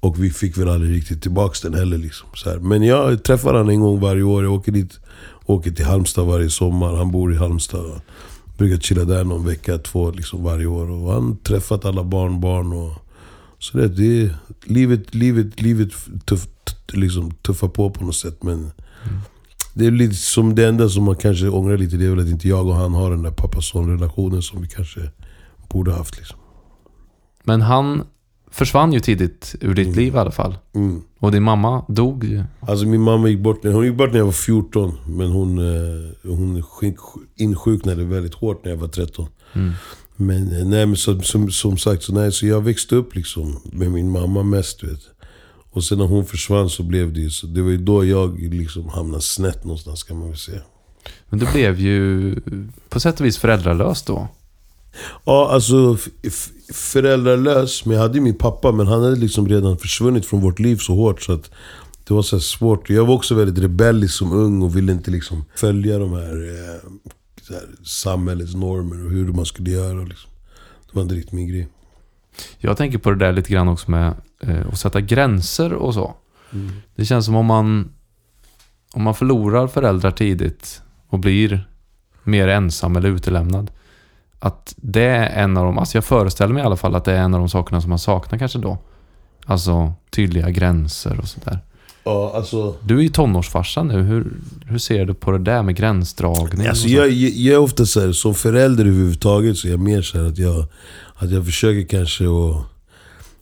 [0.00, 1.98] Och vi fick väl aldrig riktigt tillbaka den heller.
[1.98, 2.58] Liksom, så här.
[2.58, 4.44] Men jag träffar honom en gång varje år.
[4.44, 5.00] Jag åker dit,
[5.46, 6.96] åker till Halmstad varje sommar.
[6.96, 8.00] Han bor i Halmstad.
[8.58, 10.90] Brukar chilla där någon vecka, två liksom varje år.
[10.90, 12.72] Och han har träffat alla barnbarn.
[12.72, 12.92] Och,
[13.58, 14.34] så det, det
[14.64, 15.92] livet, livet, livet
[16.24, 16.46] tuff,
[16.92, 18.42] liksom, tuffar på på något sätt.
[18.42, 18.70] Men
[19.74, 21.96] det är lite som det enda som man kanske ångrar lite.
[21.96, 25.10] Det är väl att inte jag och han har den där pappa-son-relationen som vi kanske
[25.68, 26.16] borde haft.
[26.18, 26.38] Liksom.
[27.44, 28.04] Men han
[28.50, 30.58] försvann ju tidigt ur ditt liv i alla fall.
[30.74, 31.02] Mm.
[31.18, 32.44] Och din mamma dog ju.
[32.60, 34.92] Alltså min mamma gick bort, när- hon gick bort när jag var 14.
[35.06, 36.62] Men hon, eh, hon
[37.36, 39.26] insjuknade väldigt hårt när jag var 13.
[39.54, 39.72] Mm.
[40.16, 43.60] Men, eh, nej, men som, som, som sagt, så, nej, så jag växte upp liksom
[43.72, 44.82] med min mamma mest.
[44.84, 45.00] Vet.
[45.70, 47.46] Och sen när hon försvann så blev det ju så.
[47.46, 50.60] Det var ju då jag liksom hamnade snett någonstans kan man väl säga.
[51.30, 52.34] Men du blev ju
[52.88, 54.28] på sätt och vis föräldralös då.
[55.24, 55.96] Ja, alltså
[56.72, 57.84] föräldralös.
[57.84, 60.76] Men jag hade ju min pappa, men han hade liksom redan försvunnit från vårt liv
[60.76, 61.50] så hårt så att
[62.04, 62.90] det var så svårt.
[62.90, 66.90] Jag var också väldigt rebellisk som ung och ville inte liksom följa de här, eh,
[67.42, 70.04] så här samhällets normer och hur man skulle göra.
[70.04, 70.30] Liksom.
[70.86, 71.68] Det var inte riktigt min grej.
[72.58, 76.14] Jag tänker på det där lite grann också med eh, att sätta gränser och så.
[76.96, 77.92] Det känns som om man,
[78.92, 81.68] om man förlorar föräldrar tidigt och blir
[82.24, 83.70] mer ensam eller utelämnad.
[84.38, 87.12] Att det är en av de, alltså jag föreställer mig i alla fall att det
[87.12, 88.78] är en av de sakerna som man saknar kanske då.
[89.46, 91.60] Alltså tydliga gränser och sådär.
[92.04, 92.74] Ja, alltså...
[92.82, 94.02] Du är ju tonårsfarsa nu.
[94.02, 94.32] Hur,
[94.66, 96.66] hur ser du på det där med gränsdragning?
[96.66, 100.02] Alltså jag, jag, jag är ofta så här, som förälder överhuvudtaget så är jag mer
[100.02, 100.66] så här att jag,
[101.14, 102.64] att jag försöker kanske att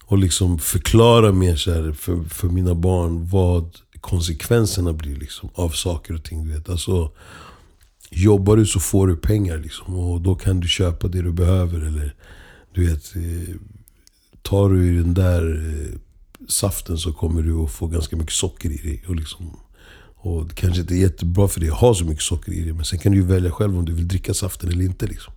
[0.07, 5.69] och liksom förklara mer så här för, för mina barn vad konsekvenserna blir liksom av
[5.69, 6.45] saker och ting.
[6.45, 6.69] Du vet.
[6.69, 7.11] Alltså,
[8.11, 11.79] jobbar du så får du pengar liksom, och då kan du köpa det du behöver.
[11.79, 12.15] Eller
[12.75, 13.55] du vet, eh,
[14.43, 15.99] tar du den där eh,
[16.49, 19.05] saften så kommer du att få ganska mycket socker i dig.
[19.09, 19.57] Och, liksom,
[20.17, 22.73] och det kanske inte är jättebra för dig att ha så mycket socker i dig.
[22.73, 25.07] Men sen kan du ju välja själv om du vill dricka saften eller inte.
[25.07, 25.33] Liksom.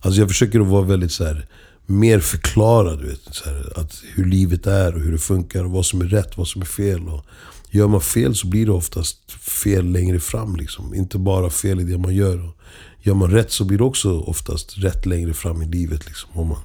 [0.00, 1.46] Alltså jag försöker att vara väldigt så här,
[1.86, 5.64] mer förklara du vet, så här, att hur livet är och hur det funkar.
[5.64, 7.08] Och vad som är rätt, vad som är fel.
[7.08, 7.26] Och
[7.74, 10.56] gör man fel så blir det oftast fel längre fram.
[10.56, 10.94] Liksom.
[10.94, 12.52] Inte bara fel i det man gör.
[13.00, 16.06] Gör man rätt så blir det också oftast rätt längre fram i livet.
[16.06, 16.58] Liksom, om man,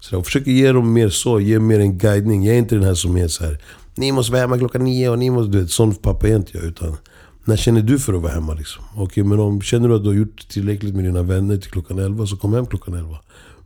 [0.00, 2.44] så jag försöker ge dem mer så, ge mer en guidning.
[2.44, 3.58] Jag är inte den här som är så här.
[3.94, 5.52] Ni måste vara hemma klockan nio och ni måste...
[5.52, 6.64] Du vet, sån pappa är inte jag.
[6.64, 6.96] Utan
[7.44, 8.84] när känner du för att vara hemma liksom?
[8.96, 11.98] Okej, men om känner du att du har gjort tillräckligt med dina vänner till klockan
[11.98, 13.18] elva, så kom hem klockan elva.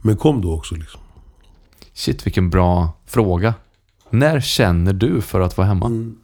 [0.03, 1.01] Men kom då också liksom.
[1.95, 3.55] Shit, vilken bra fråga.
[4.11, 6.15] När känner du för att vara hemma?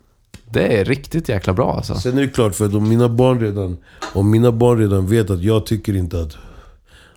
[0.52, 1.94] Det är riktigt jäkla bra alltså.
[1.94, 3.76] Sen är det klart, för att om mina barn redan,
[4.14, 6.36] om mina barn redan vet att jag tycker inte att,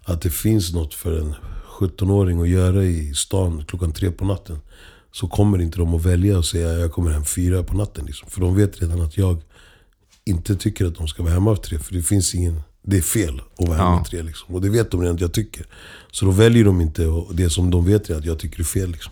[0.03, 1.35] att det finns något för en
[1.79, 4.59] 17-åring att göra i stan klockan tre på natten.
[5.11, 8.05] Så kommer inte de att välja och säga att jag kommer hem fyra på natten.
[8.05, 8.29] Liksom.
[8.29, 9.37] För de vet redan att jag
[10.25, 11.79] inte tycker att de ska vara hemma tre.
[11.79, 12.61] För det finns ingen...
[12.81, 14.05] Det är fel att vara hemma Ja.
[14.09, 14.21] tre.
[14.21, 14.55] Liksom.
[14.55, 15.65] Och det vet de redan att jag tycker.
[16.11, 18.91] Så då väljer de inte det som de vet är att jag tycker är fel.
[18.91, 19.11] Liksom.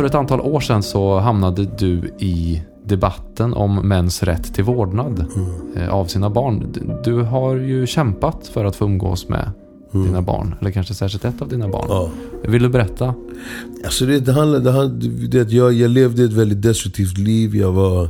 [0.00, 5.24] För ett antal år sedan så hamnade du i debatten om mäns rätt till vårdnad
[5.76, 6.72] eh, av sina barn.
[7.04, 9.50] Du har ju kämpat för att få umgås med
[9.92, 10.54] dina barn.
[10.60, 11.86] Eller kanske särskilt ett av dina barn.
[11.88, 12.10] Ja.
[12.42, 13.14] Vill du berätta?
[13.84, 17.56] Alltså det, det handlar, det handlar, det, jag, jag levde ett väldigt destruktivt liv.
[17.56, 18.08] Jag var,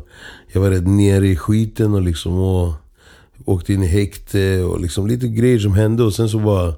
[0.53, 2.73] jag var rätt nere i skiten och liksom och
[3.45, 6.03] åkte in i häkte och liksom lite grejer som hände.
[6.03, 6.75] Och sen så bara...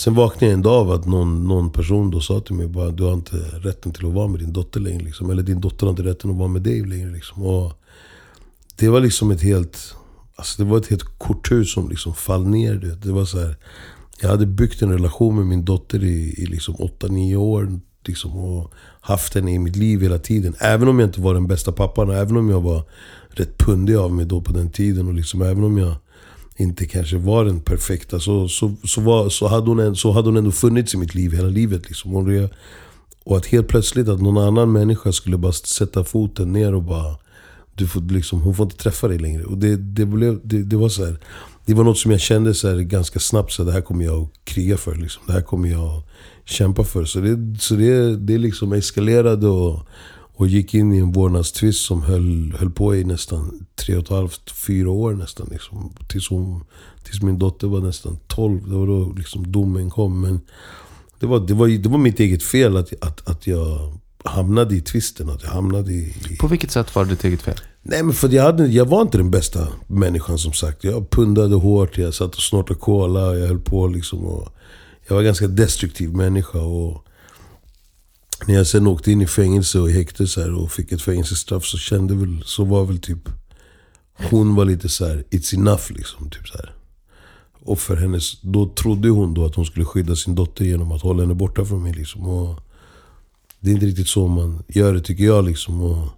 [0.00, 2.90] Sen vaknade jag en dag av att någon, någon person då sa till mig bara
[2.90, 5.04] du har inte rätten till att vara med din dotter längre.
[5.04, 5.30] Liksom.
[5.30, 7.10] Eller din dotter har inte rätten att vara med dig längre.
[7.10, 7.42] Liksom.
[7.42, 7.72] Och
[8.76, 9.94] det var liksom ett helt...
[10.36, 12.74] Alltså det var ett helt korthus som liksom fall ner.
[13.02, 13.56] Det var så här,
[14.20, 17.80] jag hade byggt en relation med min dotter i, i liksom 8-9 år.
[18.06, 20.54] Liksom, och haft henne i mitt liv hela tiden.
[20.58, 22.08] Även om jag inte var den bästa pappan.
[22.08, 22.82] och Även om jag var
[23.28, 25.08] rätt pundig av mig då på den tiden.
[25.08, 25.94] Och liksom, även om jag
[26.60, 28.20] inte kanske var den perfekta.
[28.20, 31.14] Så, så, så, var, så, hade, hon en, så hade hon ändå funnits i mitt
[31.14, 31.88] liv hela livet.
[31.88, 32.16] Liksom.
[32.16, 32.50] Och, det,
[33.24, 37.16] och att helt plötsligt att någon annan människa skulle bara sätta foten ner och bara...
[37.74, 39.44] Du får, liksom, hon får inte träffa dig längre.
[39.44, 41.18] Och det, det, blev, det, det var så här,
[41.66, 43.52] Det var något som jag kände så här, ganska snabbt.
[43.52, 44.94] Så här, det här kommer jag att kriga för.
[44.94, 45.22] Liksom.
[45.26, 46.06] Det här kommer jag att
[46.44, 47.04] kämpa för.
[47.04, 49.86] Så det, så det, det liksom eskalerade och,
[50.40, 54.08] och gick in i en vårdnadstvist som höll, höll på i nästan tre och ett
[54.08, 55.48] halvt, fyra år nästan.
[55.50, 56.64] Liksom, tills, hon,
[57.04, 58.68] tills min dotter var nästan 12.
[58.68, 60.20] Det var då liksom domen kom.
[60.20, 60.40] Men
[61.18, 64.80] det var, det var, det var mitt eget fel att, att, att jag hamnade i
[64.80, 65.30] tvisten.
[65.30, 67.60] Att jag hamnade i, i På vilket sätt var det ditt eget fel?
[67.82, 70.84] Nej men för jag, hade, jag var inte den bästa människan som sagt.
[70.84, 74.24] Jag pundade hårt, jag satt och snortade cola, jag höll på liksom.
[74.24, 74.48] Och
[75.08, 76.58] jag var en ganska destruktiv människa.
[76.58, 77.06] Och
[78.46, 81.64] när jag sen åkte in i fängelse och häkte så här, och fick ett fängelsestraff
[81.64, 83.28] så kände väl, så var väl typ
[84.30, 86.30] hon var lite så här, it's enough liksom.
[86.30, 86.72] Typ så här.
[87.62, 91.02] Och för hennes, då trodde hon då att hon skulle skydda sin dotter genom att
[91.02, 91.92] hålla henne borta från mig.
[91.92, 92.26] Liksom.
[92.26, 92.60] Och
[93.60, 95.44] det är inte riktigt så man gör det tycker jag.
[95.44, 95.80] Liksom.
[95.80, 96.08] Och,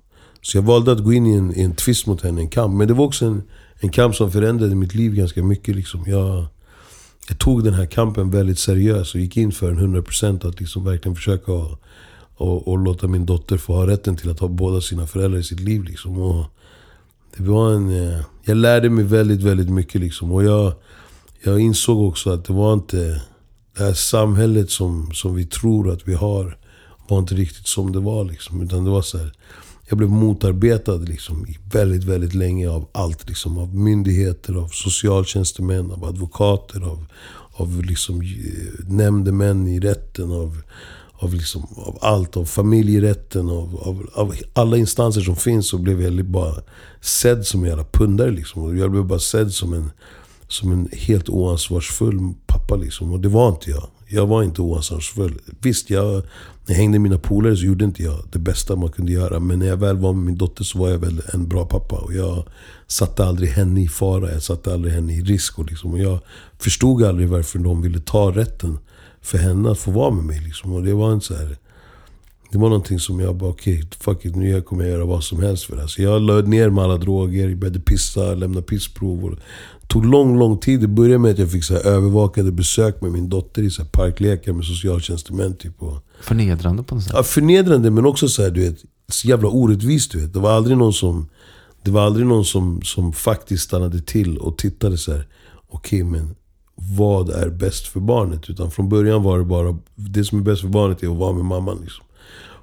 [0.43, 2.75] så jag valde att gå in i en, i en twist mot henne, en kamp.
[2.75, 3.43] Men det var också en,
[3.81, 5.77] en kamp som förändrade mitt liv ganska mycket.
[5.77, 6.05] Liksom.
[6.07, 6.47] Jag,
[7.29, 10.85] jag tog den här kampen väldigt seriöst och gick in för den 100% att liksom
[10.85, 11.53] verkligen försöka
[12.43, 15.45] och, och, låta min dotter få ha rätten till att ha båda sina föräldrar i
[15.45, 15.85] sitt liv.
[15.85, 16.19] Liksom.
[16.19, 16.45] Och
[17.37, 20.01] det var en, eh, jag lärde mig väldigt, väldigt mycket.
[20.01, 20.33] Liksom.
[20.33, 20.73] Och jag,
[21.43, 23.23] jag insåg också att det var inte...
[23.77, 26.59] Det här samhället som, som vi tror att vi har
[27.09, 28.25] var inte riktigt som det var.
[28.25, 28.63] Liksom.
[28.63, 29.33] Utan det var så här,
[29.89, 33.29] jag blev motarbetad liksom, väldigt, väldigt länge av allt.
[33.29, 37.07] Liksom, av myndigheter, av socialtjänstemän, av advokater, av,
[37.53, 40.33] av liksom, eh, nämndemän i rätten.
[40.33, 40.63] Av,
[41.23, 42.37] av, liksom, av allt.
[42.37, 46.55] Av familjerätten, av, av, av alla instanser som finns så blev jag bara
[47.01, 48.31] sedd som en jävla pundare.
[48.31, 48.63] Liksom.
[48.63, 49.91] Och jag blev bara sedd som en,
[50.49, 52.77] som en helt oansvarsfull pappa.
[52.77, 53.13] Liksom.
[53.13, 53.87] Och det var inte jag.
[54.09, 55.39] Jag var inte oansvarsfull.
[55.61, 56.23] Visst, jag, när
[56.67, 59.41] jag hängde med mina polare så gjorde inte jag det bästa man kunde göra.
[59.41, 61.97] Men när jag väl var med min dotter så var jag väl en bra pappa.
[61.97, 62.45] Och jag
[62.87, 65.59] satte aldrig henne i fara, jag satte aldrig henne i risk.
[65.59, 66.19] Och, liksom, och jag
[66.59, 68.79] förstod aldrig varför de ville ta rätten
[69.23, 70.41] för henne att få vara med mig.
[70.41, 70.73] Liksom.
[70.73, 71.57] Och det var en så här,
[72.53, 75.25] det var någonting som jag bara, okej, okay, fuck it, nu kommer jag göra vad
[75.25, 75.89] som helst för det.
[75.89, 79.25] Så jag löd ner med alla droger, jag började pissa, lämna pissprov.
[79.25, 79.37] Och det
[79.87, 80.81] tog lång, lång tid.
[80.81, 83.83] Det började med att jag fick så här övervakade besök med min dotter i så
[83.83, 85.57] här parklekar med socialtjänstemän.
[85.57, 87.13] Typ, och, Förnedrande på något sätt?
[87.17, 90.13] Ja, förnedrande men också så här, du vet, så jävla orättvist.
[90.13, 90.33] Du vet.
[90.33, 91.29] Det var aldrig någon som,
[91.85, 95.27] det var aldrig någon som, som faktiskt stannade till och tittade så här.
[95.69, 96.35] okej okay, men
[96.75, 98.51] vad är bäst för barnet?
[98.51, 101.33] Utan från början var det bara, det som är bäst för barnet är att vara
[101.33, 101.79] med mamman.
[101.83, 102.05] Liksom.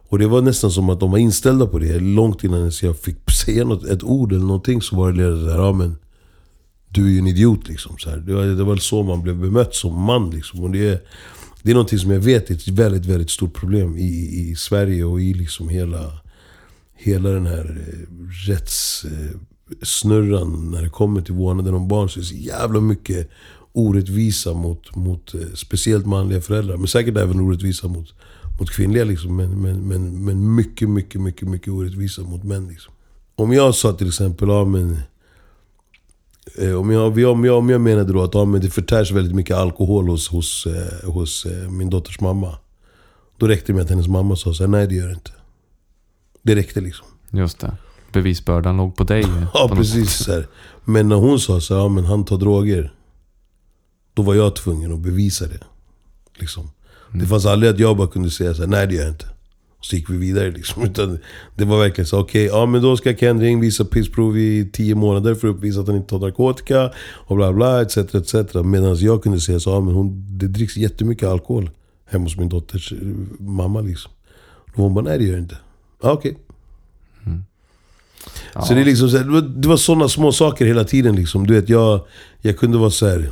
[0.09, 1.99] Och det var nästan som att de var inställda på det.
[1.99, 5.73] Långt innan jag fick säga något, ett ord eller någonting så var det såhär, ja
[5.73, 5.95] men
[6.89, 7.97] du är ju en idiot liksom.
[7.97, 8.17] Så här.
[8.17, 10.63] Det, var, det var så man blev bemött som man liksom.
[10.63, 11.01] Och det, är,
[11.63, 15.03] det är någonting som jag vet är ett väldigt, väldigt stort problem i, i Sverige
[15.03, 16.11] och i liksom hela,
[16.95, 17.93] hela den här eh,
[18.47, 22.09] rättssnurran eh, när det kommer till vårdnaden om barn.
[22.09, 23.29] Så är det så jävla mycket
[23.73, 26.77] orättvisa mot, mot eh, speciellt manliga föräldrar.
[26.77, 28.13] Men säkert även orättvisa mot
[28.59, 29.35] mot kvinnliga liksom.
[29.35, 32.93] Men, men, men, men mycket, mycket, mycket, mycket orättvisa mot män liksom.
[33.35, 34.99] Om jag sa till exempel, ja men...
[36.57, 39.35] Eh, om jag, om, jag, om jag menade då att ja, men det förtärs väldigt
[39.35, 42.57] mycket alkohol hos, hos, eh, hos min dotters mamma.
[43.37, 45.31] Då räckte det med att hennes mamma sa så här, nej det gör det inte.
[46.41, 47.07] Det räckte liksom.
[47.29, 47.77] Just det.
[48.13, 49.25] Bevisbördan låg på dig.
[49.53, 50.29] ja, på precis.
[50.85, 52.93] Men när hon sa så här, ja men han tar droger.
[54.19, 55.59] Då var jag tvungen att bevisa det.
[56.35, 56.69] Liksom.
[57.13, 59.25] Det fanns aldrig att jag bara kunde säga så här, nej det gör jag inte.
[59.79, 60.83] Och så gick vi vidare liksom.
[60.85, 61.19] Utan
[61.55, 64.69] det var verkligen så, okej, okay, ja men då ska Ken Ring visa pissprov i
[64.73, 66.91] tio månader för att uppvisa att han inte tar narkotika.
[66.99, 67.97] Och bla bla, etc.
[67.97, 68.33] etc.
[68.63, 71.69] Medan jag kunde säga så, ja men hon, det dricks jättemycket alkohol
[72.05, 72.97] hemma hos min dotters eh,
[73.39, 74.11] mamma liksom.
[74.73, 75.57] Och hon bara, nej det gör jag inte.
[76.01, 76.31] Ja, okej.
[76.31, 76.43] Okay.
[77.25, 77.43] Mm.
[78.53, 78.61] Ja.
[78.61, 81.47] Så det, är liksom det var sådana små saker hela tiden liksom.
[81.47, 82.01] Du vet, jag,
[82.41, 83.31] jag kunde vara så här,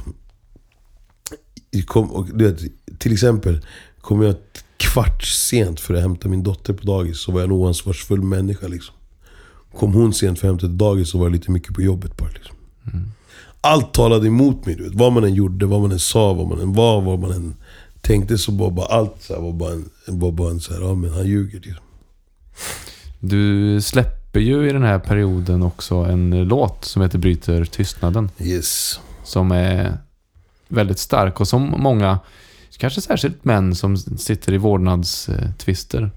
[1.85, 2.61] kom, och, du vet,
[2.99, 3.65] till exempel,
[4.01, 4.35] kom jag
[4.77, 8.67] kvart sent för att hämta min dotter på dagis så var jag en oansvarsfull människa.
[8.67, 8.95] Liksom.
[9.77, 12.17] Kom hon sent för att hämta till dagis så var jag lite mycket på jobbet
[12.17, 12.29] bara.
[12.29, 12.55] Liksom.
[12.93, 13.11] Mm.
[13.61, 14.75] Allt talade emot mig.
[14.75, 14.93] Du vet.
[14.93, 17.55] Vad man än gjorde, vad man än sa, vad man än var, vad man än
[18.01, 20.81] tänkte så var bara allt så här, var bara en, var bara en så här,
[20.81, 21.59] ja men han ljuger.
[21.59, 21.83] Liksom.
[23.19, 28.29] Du släpper ju i den här perioden också en låt som heter Bryter tystnaden.
[28.39, 28.99] Yes.
[29.23, 29.97] Som är
[30.67, 32.19] väldigt stark och som många,
[32.77, 36.11] kanske särskilt män som sitter i vårdnadstvister,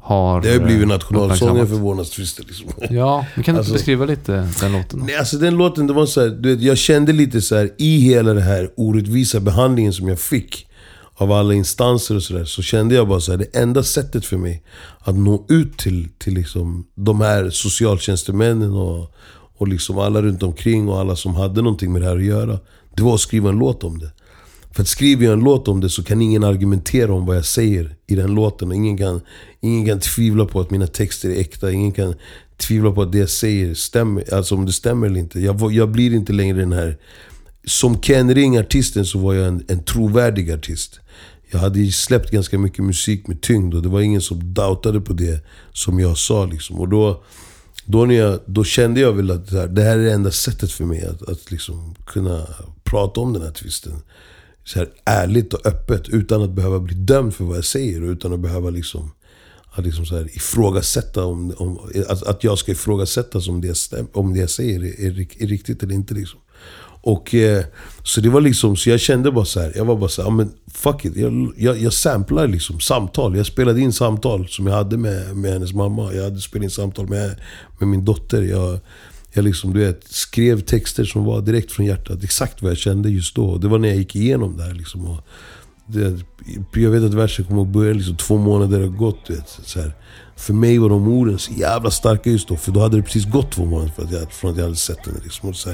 [0.00, 2.44] har Det har ju blivit eh, nationalsången för vårdnadstvister.
[2.44, 2.66] Liksom.
[2.90, 5.02] Ja, men kan du alltså, beskriva lite den låten?
[5.06, 7.70] Nej, alltså den låten, det var så här, du vet, jag kände lite så här,
[7.78, 10.66] i hela den här orättvisa behandlingen som jag fick
[11.14, 14.36] av alla instanser och sådär, så kände jag bara så här, det enda sättet för
[14.36, 14.62] mig
[14.98, 19.14] att nå ut till, till liksom de här socialtjänstemännen och,
[19.56, 22.58] och liksom alla runt omkring och alla som hade någonting med det här att göra.
[23.00, 24.10] Det var att skriva en låt om det.
[24.70, 27.44] För att skriver jag en låt om det så kan ingen argumentera om vad jag
[27.44, 28.72] säger i den låten.
[28.72, 29.20] ingen kan,
[29.60, 31.72] ingen kan tvivla på att mina texter är äkta.
[31.72, 32.14] Ingen kan
[32.56, 34.34] tvivla på att det jag säger stämmer.
[34.34, 35.40] Alltså om det stämmer eller inte.
[35.40, 36.98] Jag, jag blir inte längre den här...
[37.64, 41.00] Som Ken Ring, artisten, så var jag en, en trovärdig artist.
[41.50, 45.12] Jag hade släppt ganska mycket musik med tyngd och det var ingen som doubtade på
[45.12, 46.46] det som jag sa.
[46.46, 46.80] Liksom.
[46.80, 47.22] Och då,
[47.90, 50.84] då, när jag, då kände jag väl att det här är det enda sättet för
[50.84, 52.46] mig att, att liksom kunna
[52.84, 53.92] prata om den här tvisten.
[54.64, 58.02] Så här ärligt och öppet utan att behöva bli dömd för vad jag säger.
[58.02, 59.10] Och utan att behöva liksom,
[59.72, 64.34] att liksom så här ifrågasätta om, om, att, att jag ska ifrågasättas om det, om
[64.34, 66.14] det jag säger är, är, är riktigt eller inte.
[66.14, 66.40] Liksom.
[67.02, 67.64] Och, eh,
[68.02, 70.30] så det var liksom, så jag kände bara så här, jag var bara så här,
[70.30, 71.16] men fuck it.
[71.16, 73.36] Jag, jag, jag samplar liksom samtal.
[73.36, 76.12] Jag spelade in samtal som jag hade med, med hennes mamma.
[76.12, 77.36] Jag hade spelat in samtal med,
[77.78, 78.42] med min dotter.
[78.42, 78.78] Jag,
[79.32, 82.24] jag liksom, du vet, skrev texter som var direkt från hjärtat.
[82.24, 83.58] Exakt vad jag kände just då.
[83.58, 84.74] Det var när jag gick igenom det här.
[84.74, 85.26] Liksom, och
[85.86, 86.20] det,
[86.74, 89.30] jag vet att versen kommer att börja liksom, två månader har gått.
[89.30, 89.92] Vet, så här.
[90.36, 92.56] För mig var de orden så jävla starka just då.
[92.56, 94.76] För då hade det precis gått två månader för att jag, från att jag hade
[94.76, 95.18] sett henne.
[95.24, 95.70] Liksom, så,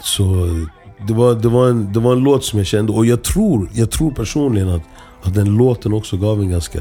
[0.00, 0.48] så
[1.06, 2.92] det, var, det, var en, det var en låt som jag kände.
[2.92, 4.82] Och jag tror, jag tror personligen att,
[5.22, 6.80] att den låten också gav en ganska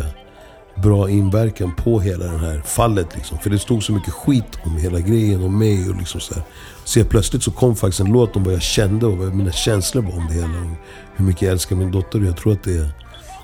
[0.84, 3.16] bra inverkan på hela det här fallet.
[3.16, 3.38] Liksom.
[3.38, 6.44] För det stod så mycket skit om hela grejen, om mig och liksom så här.
[6.84, 9.52] Så jag plötsligt så kom faktiskt en låt om vad jag kände och vad mina
[9.52, 10.48] känslor var om det hela.
[10.48, 10.78] Och
[11.16, 12.20] hur mycket jag älskar min dotter.
[12.20, 12.90] Och jag tror att det,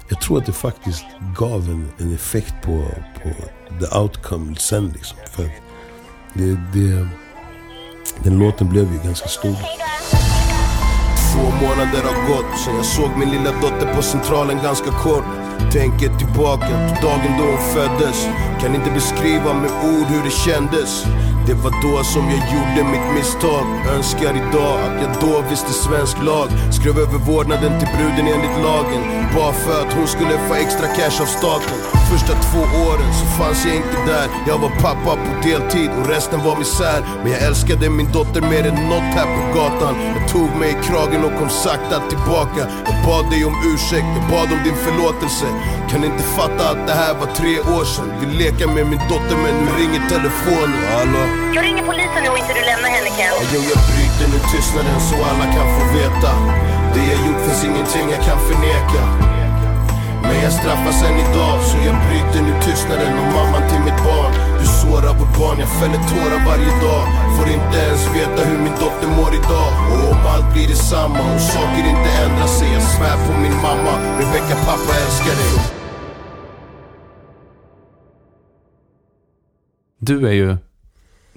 [0.09, 1.05] jag tror att det faktiskt
[1.37, 2.85] gav en, en effekt på,
[3.23, 3.29] på
[3.79, 4.91] the outcome sen.
[4.93, 5.17] Liksom.
[5.31, 5.49] För
[6.33, 7.07] det, det,
[8.19, 9.55] den låten blev ju ganska stor.
[11.33, 15.23] Två månader har gått sen jag såg min lilla dotter på Centralen ganska kort.
[15.71, 18.27] Tänker tillbaka till dagen då hon föddes
[18.61, 21.05] Kan inte beskriva med ord hur det kändes
[21.47, 23.65] det var då som jag gjorde mitt misstag.
[23.95, 26.47] Önskar idag att jag då visste svensk lag.
[26.77, 29.01] Skrev över vårdnaden till bruden enligt lagen.
[29.35, 31.77] Bara för att hon skulle få extra cash av staten.
[32.11, 34.27] Första två åren så fanns jag inte där.
[34.47, 37.01] Jag var pappa på deltid och resten var misär.
[37.23, 39.95] Men jag älskade min dotter mer än något här på gatan.
[40.15, 42.61] Jag tog mig i kragen och kom sakta tillbaka.
[42.87, 45.47] Jag bad dig om ursäkt, jag bad om din förlåtelse.
[45.89, 48.09] Kan inte fatta att det här var tre år sedan?
[48.19, 50.81] Vill leka med min dotter men nu ringer telefonen.
[50.93, 51.23] Hallå?
[51.55, 53.33] Jag ringer polisen nu och inte du lämnar henne Ken.
[53.53, 56.31] Jo, jag bryter nu tystnaden så alla kan få veta.
[56.93, 59.03] Det jag gjort finns ingenting jag kan förneka.
[60.27, 64.31] Men jag straffas än idag, så jag bryter nu tystnaden om mamman till mitt barn.
[64.59, 67.05] Du sårar vårt barn, jag fäller tårar varje dag.
[67.35, 69.71] Får inte ens veta hur min dotter mår idag.
[69.91, 73.93] Och om allt blir detsamma och saker inte ändrar sig, jag svär på min mamma.
[74.19, 75.53] Rebecca, pappa älskar dig.
[79.99, 80.57] Du är ju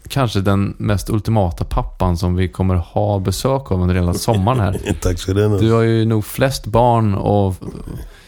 [0.09, 4.97] kanske den mest ultimata pappan som vi kommer ha besök av under hela sommaren här.
[5.01, 5.59] Tack för det.
[5.59, 7.55] Du har ju nog flest barn och,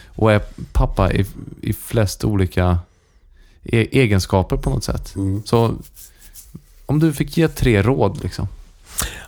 [0.09, 0.41] och är
[0.72, 1.26] pappa i,
[1.62, 2.79] i flest olika
[3.64, 5.16] e egenskaper på något sätt.
[5.16, 5.43] Mm.
[5.45, 5.74] Så
[6.87, 8.49] om du fick ge tre råd liksom.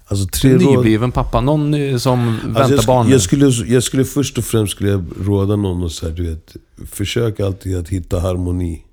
[0.05, 0.63] Alltså tre råd...
[0.63, 3.09] Nybliven pappa, någon som väntar alltså jag, barn.
[3.09, 6.57] Jag skulle, jag skulle först och främst skulle jag råda någon att säga, du vet,
[6.91, 8.85] försök alltid att hitta harmoni.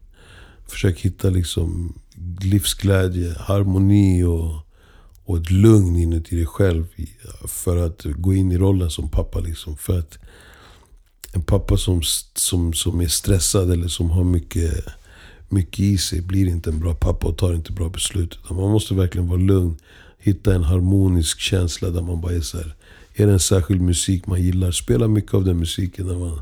[0.68, 1.94] Försök hitta liksom
[2.42, 4.56] livsglädje, harmoni och,
[5.24, 6.86] och ett lugn inuti dig själv.
[7.48, 9.40] För att gå in i rollen som pappa.
[9.40, 9.78] Liksom.
[9.78, 10.18] För att
[11.34, 12.02] en pappa som,
[12.36, 14.86] som, som är stressad eller som har mycket,
[15.50, 18.40] mycket i sig blir inte en bra pappa och tar inte bra beslut.
[18.50, 19.78] man måste verkligen vara lugn.
[20.20, 22.76] Hitta en harmonisk känsla där man bara är så här,
[23.14, 26.42] Är det en särskild musik man gillar, spela mycket av den musiken när man,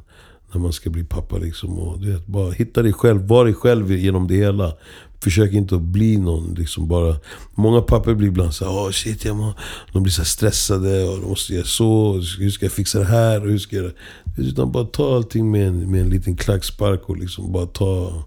[0.53, 1.37] när man ska bli pappa.
[1.37, 1.79] Liksom.
[1.79, 4.73] Och, du vet, bara hitta dig själv, var dig själv genom det hela.
[5.21, 6.53] Försök inte att bli någon.
[6.53, 7.15] Liksom bara.
[7.55, 9.53] Många papper blir ibland så oh shit, jag må,
[9.93, 11.03] de blir så stressade.
[11.03, 12.13] Och de måste göra så.
[12.39, 13.41] Hur ska jag fixa det här?
[13.41, 13.91] Och hur ska jag...
[14.37, 18.23] Utan bara ta allting med en, med en liten klackspark och liksom bara ta...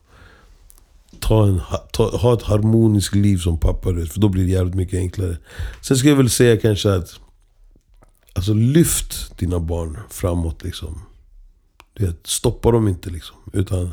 [1.21, 1.61] Ta en,
[1.93, 3.89] ta, ha ett harmoniskt liv som pappa.
[3.89, 5.37] För då blir det jävligt mycket enklare.
[5.83, 7.21] Sen ska jag väl säga kanske att...
[8.33, 11.01] Alltså lyft dina barn framåt liksom.
[11.95, 13.37] Du vet, stoppa dem inte liksom.
[13.53, 13.93] Utan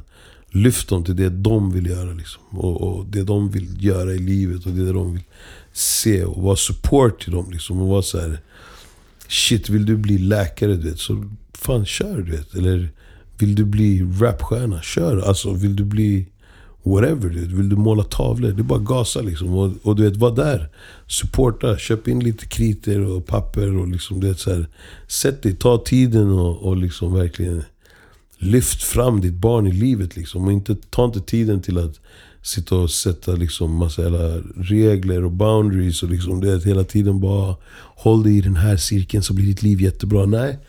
[0.55, 2.13] lyft dem till det de vill göra.
[2.13, 2.41] Liksom.
[2.49, 5.23] Och, och, det de vill göra i livet och det de vill
[5.73, 6.23] se.
[6.23, 7.51] Och vara support till dem.
[7.51, 7.81] Liksom.
[7.81, 8.39] Och vara så här,
[9.27, 10.75] Shit, vill du bli läkare?
[10.75, 12.53] Du vet, så fan kör du vet.
[12.53, 12.89] Eller
[13.37, 14.81] vill du bli rapstjärna?
[14.81, 15.17] Kör.
[15.17, 16.27] Alltså vill du bli
[16.83, 17.29] whatever.
[17.29, 17.51] Du vet.
[17.51, 18.51] Vill du måla tavlor?
[18.51, 19.55] Det är bara gasa liksom.
[19.55, 20.69] Och, och du vet, var där.
[21.07, 21.77] Supporta.
[21.77, 23.77] Köp in lite kriter och papper.
[23.77, 24.67] Och liksom, du vet, så här,
[25.07, 27.63] sätt dig, ta tiden och, och liksom verkligen
[28.37, 30.15] lyft fram ditt barn i livet.
[30.15, 30.45] Liksom.
[30.45, 31.99] Och inte, ta inte tiden till att
[32.41, 34.01] sitta och sätta liksom massa
[34.55, 36.03] regler och boundaries.
[36.03, 37.55] Och liksom det hela tiden bara
[37.95, 40.25] håll dig i den här cirkeln så blir ditt liv jättebra.
[40.25, 40.59] Nej.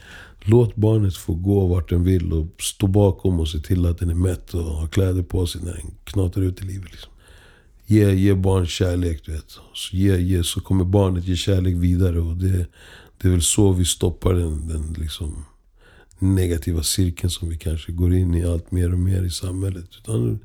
[0.48, 4.10] Låt barnet få gå vart den vill och stå bakom och se till att den
[4.10, 6.90] är mätt och har kläder på sig när den knatar ut i livet.
[6.90, 7.12] Liksom.
[7.86, 9.50] Ge, ge barn kärlek, du vet.
[9.74, 12.20] Så, ge, ge, så kommer barnet ge kärlek vidare.
[12.20, 12.66] Och det,
[13.18, 15.44] det är väl så vi stoppar den, den liksom
[16.18, 19.84] negativa cirkeln som vi kanske går in i allt mer och mer i samhället.
[19.98, 20.38] Utan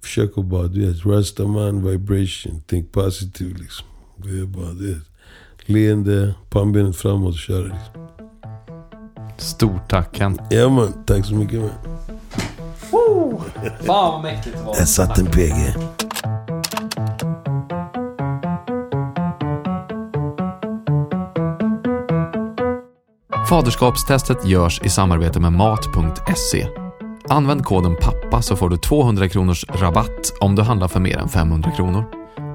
[0.00, 3.86] försök att bara, du vet, rastaman vibration, think positive liksom.
[4.16, 5.00] Det är bara, det
[5.66, 8.08] leende, pannbenet framåt och köra liksom.
[9.36, 10.40] Stort tack Kent.
[10.50, 11.70] Ja man, tack så mycket man.
[13.80, 14.76] Fan vad mäktigt det var.
[14.78, 15.74] Jag satt en PG.
[23.52, 26.66] Faderskapstestet görs i samarbete med Mat.se.
[27.28, 31.28] Använd koden PAPPA så får du 200 kronors rabatt om du handlar för mer än
[31.28, 32.04] 500 kronor.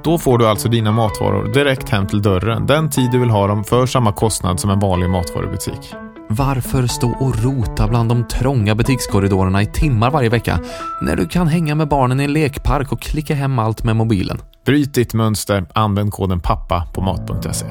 [0.04, 3.48] Då får du alltså dina matvaror direkt hem till dörren den tid du vill ha
[3.48, 5.94] dem för samma kostnad som en vanlig matvarubutik.
[6.30, 10.60] Varför stå och rota bland de trånga butikskorridorerna i timmar varje vecka
[11.02, 14.42] när du kan hänga med barnen i en lekpark och klicka hem allt med mobilen?
[14.66, 17.66] Bryt ditt mönster, använd koden PAPPA på mat.se.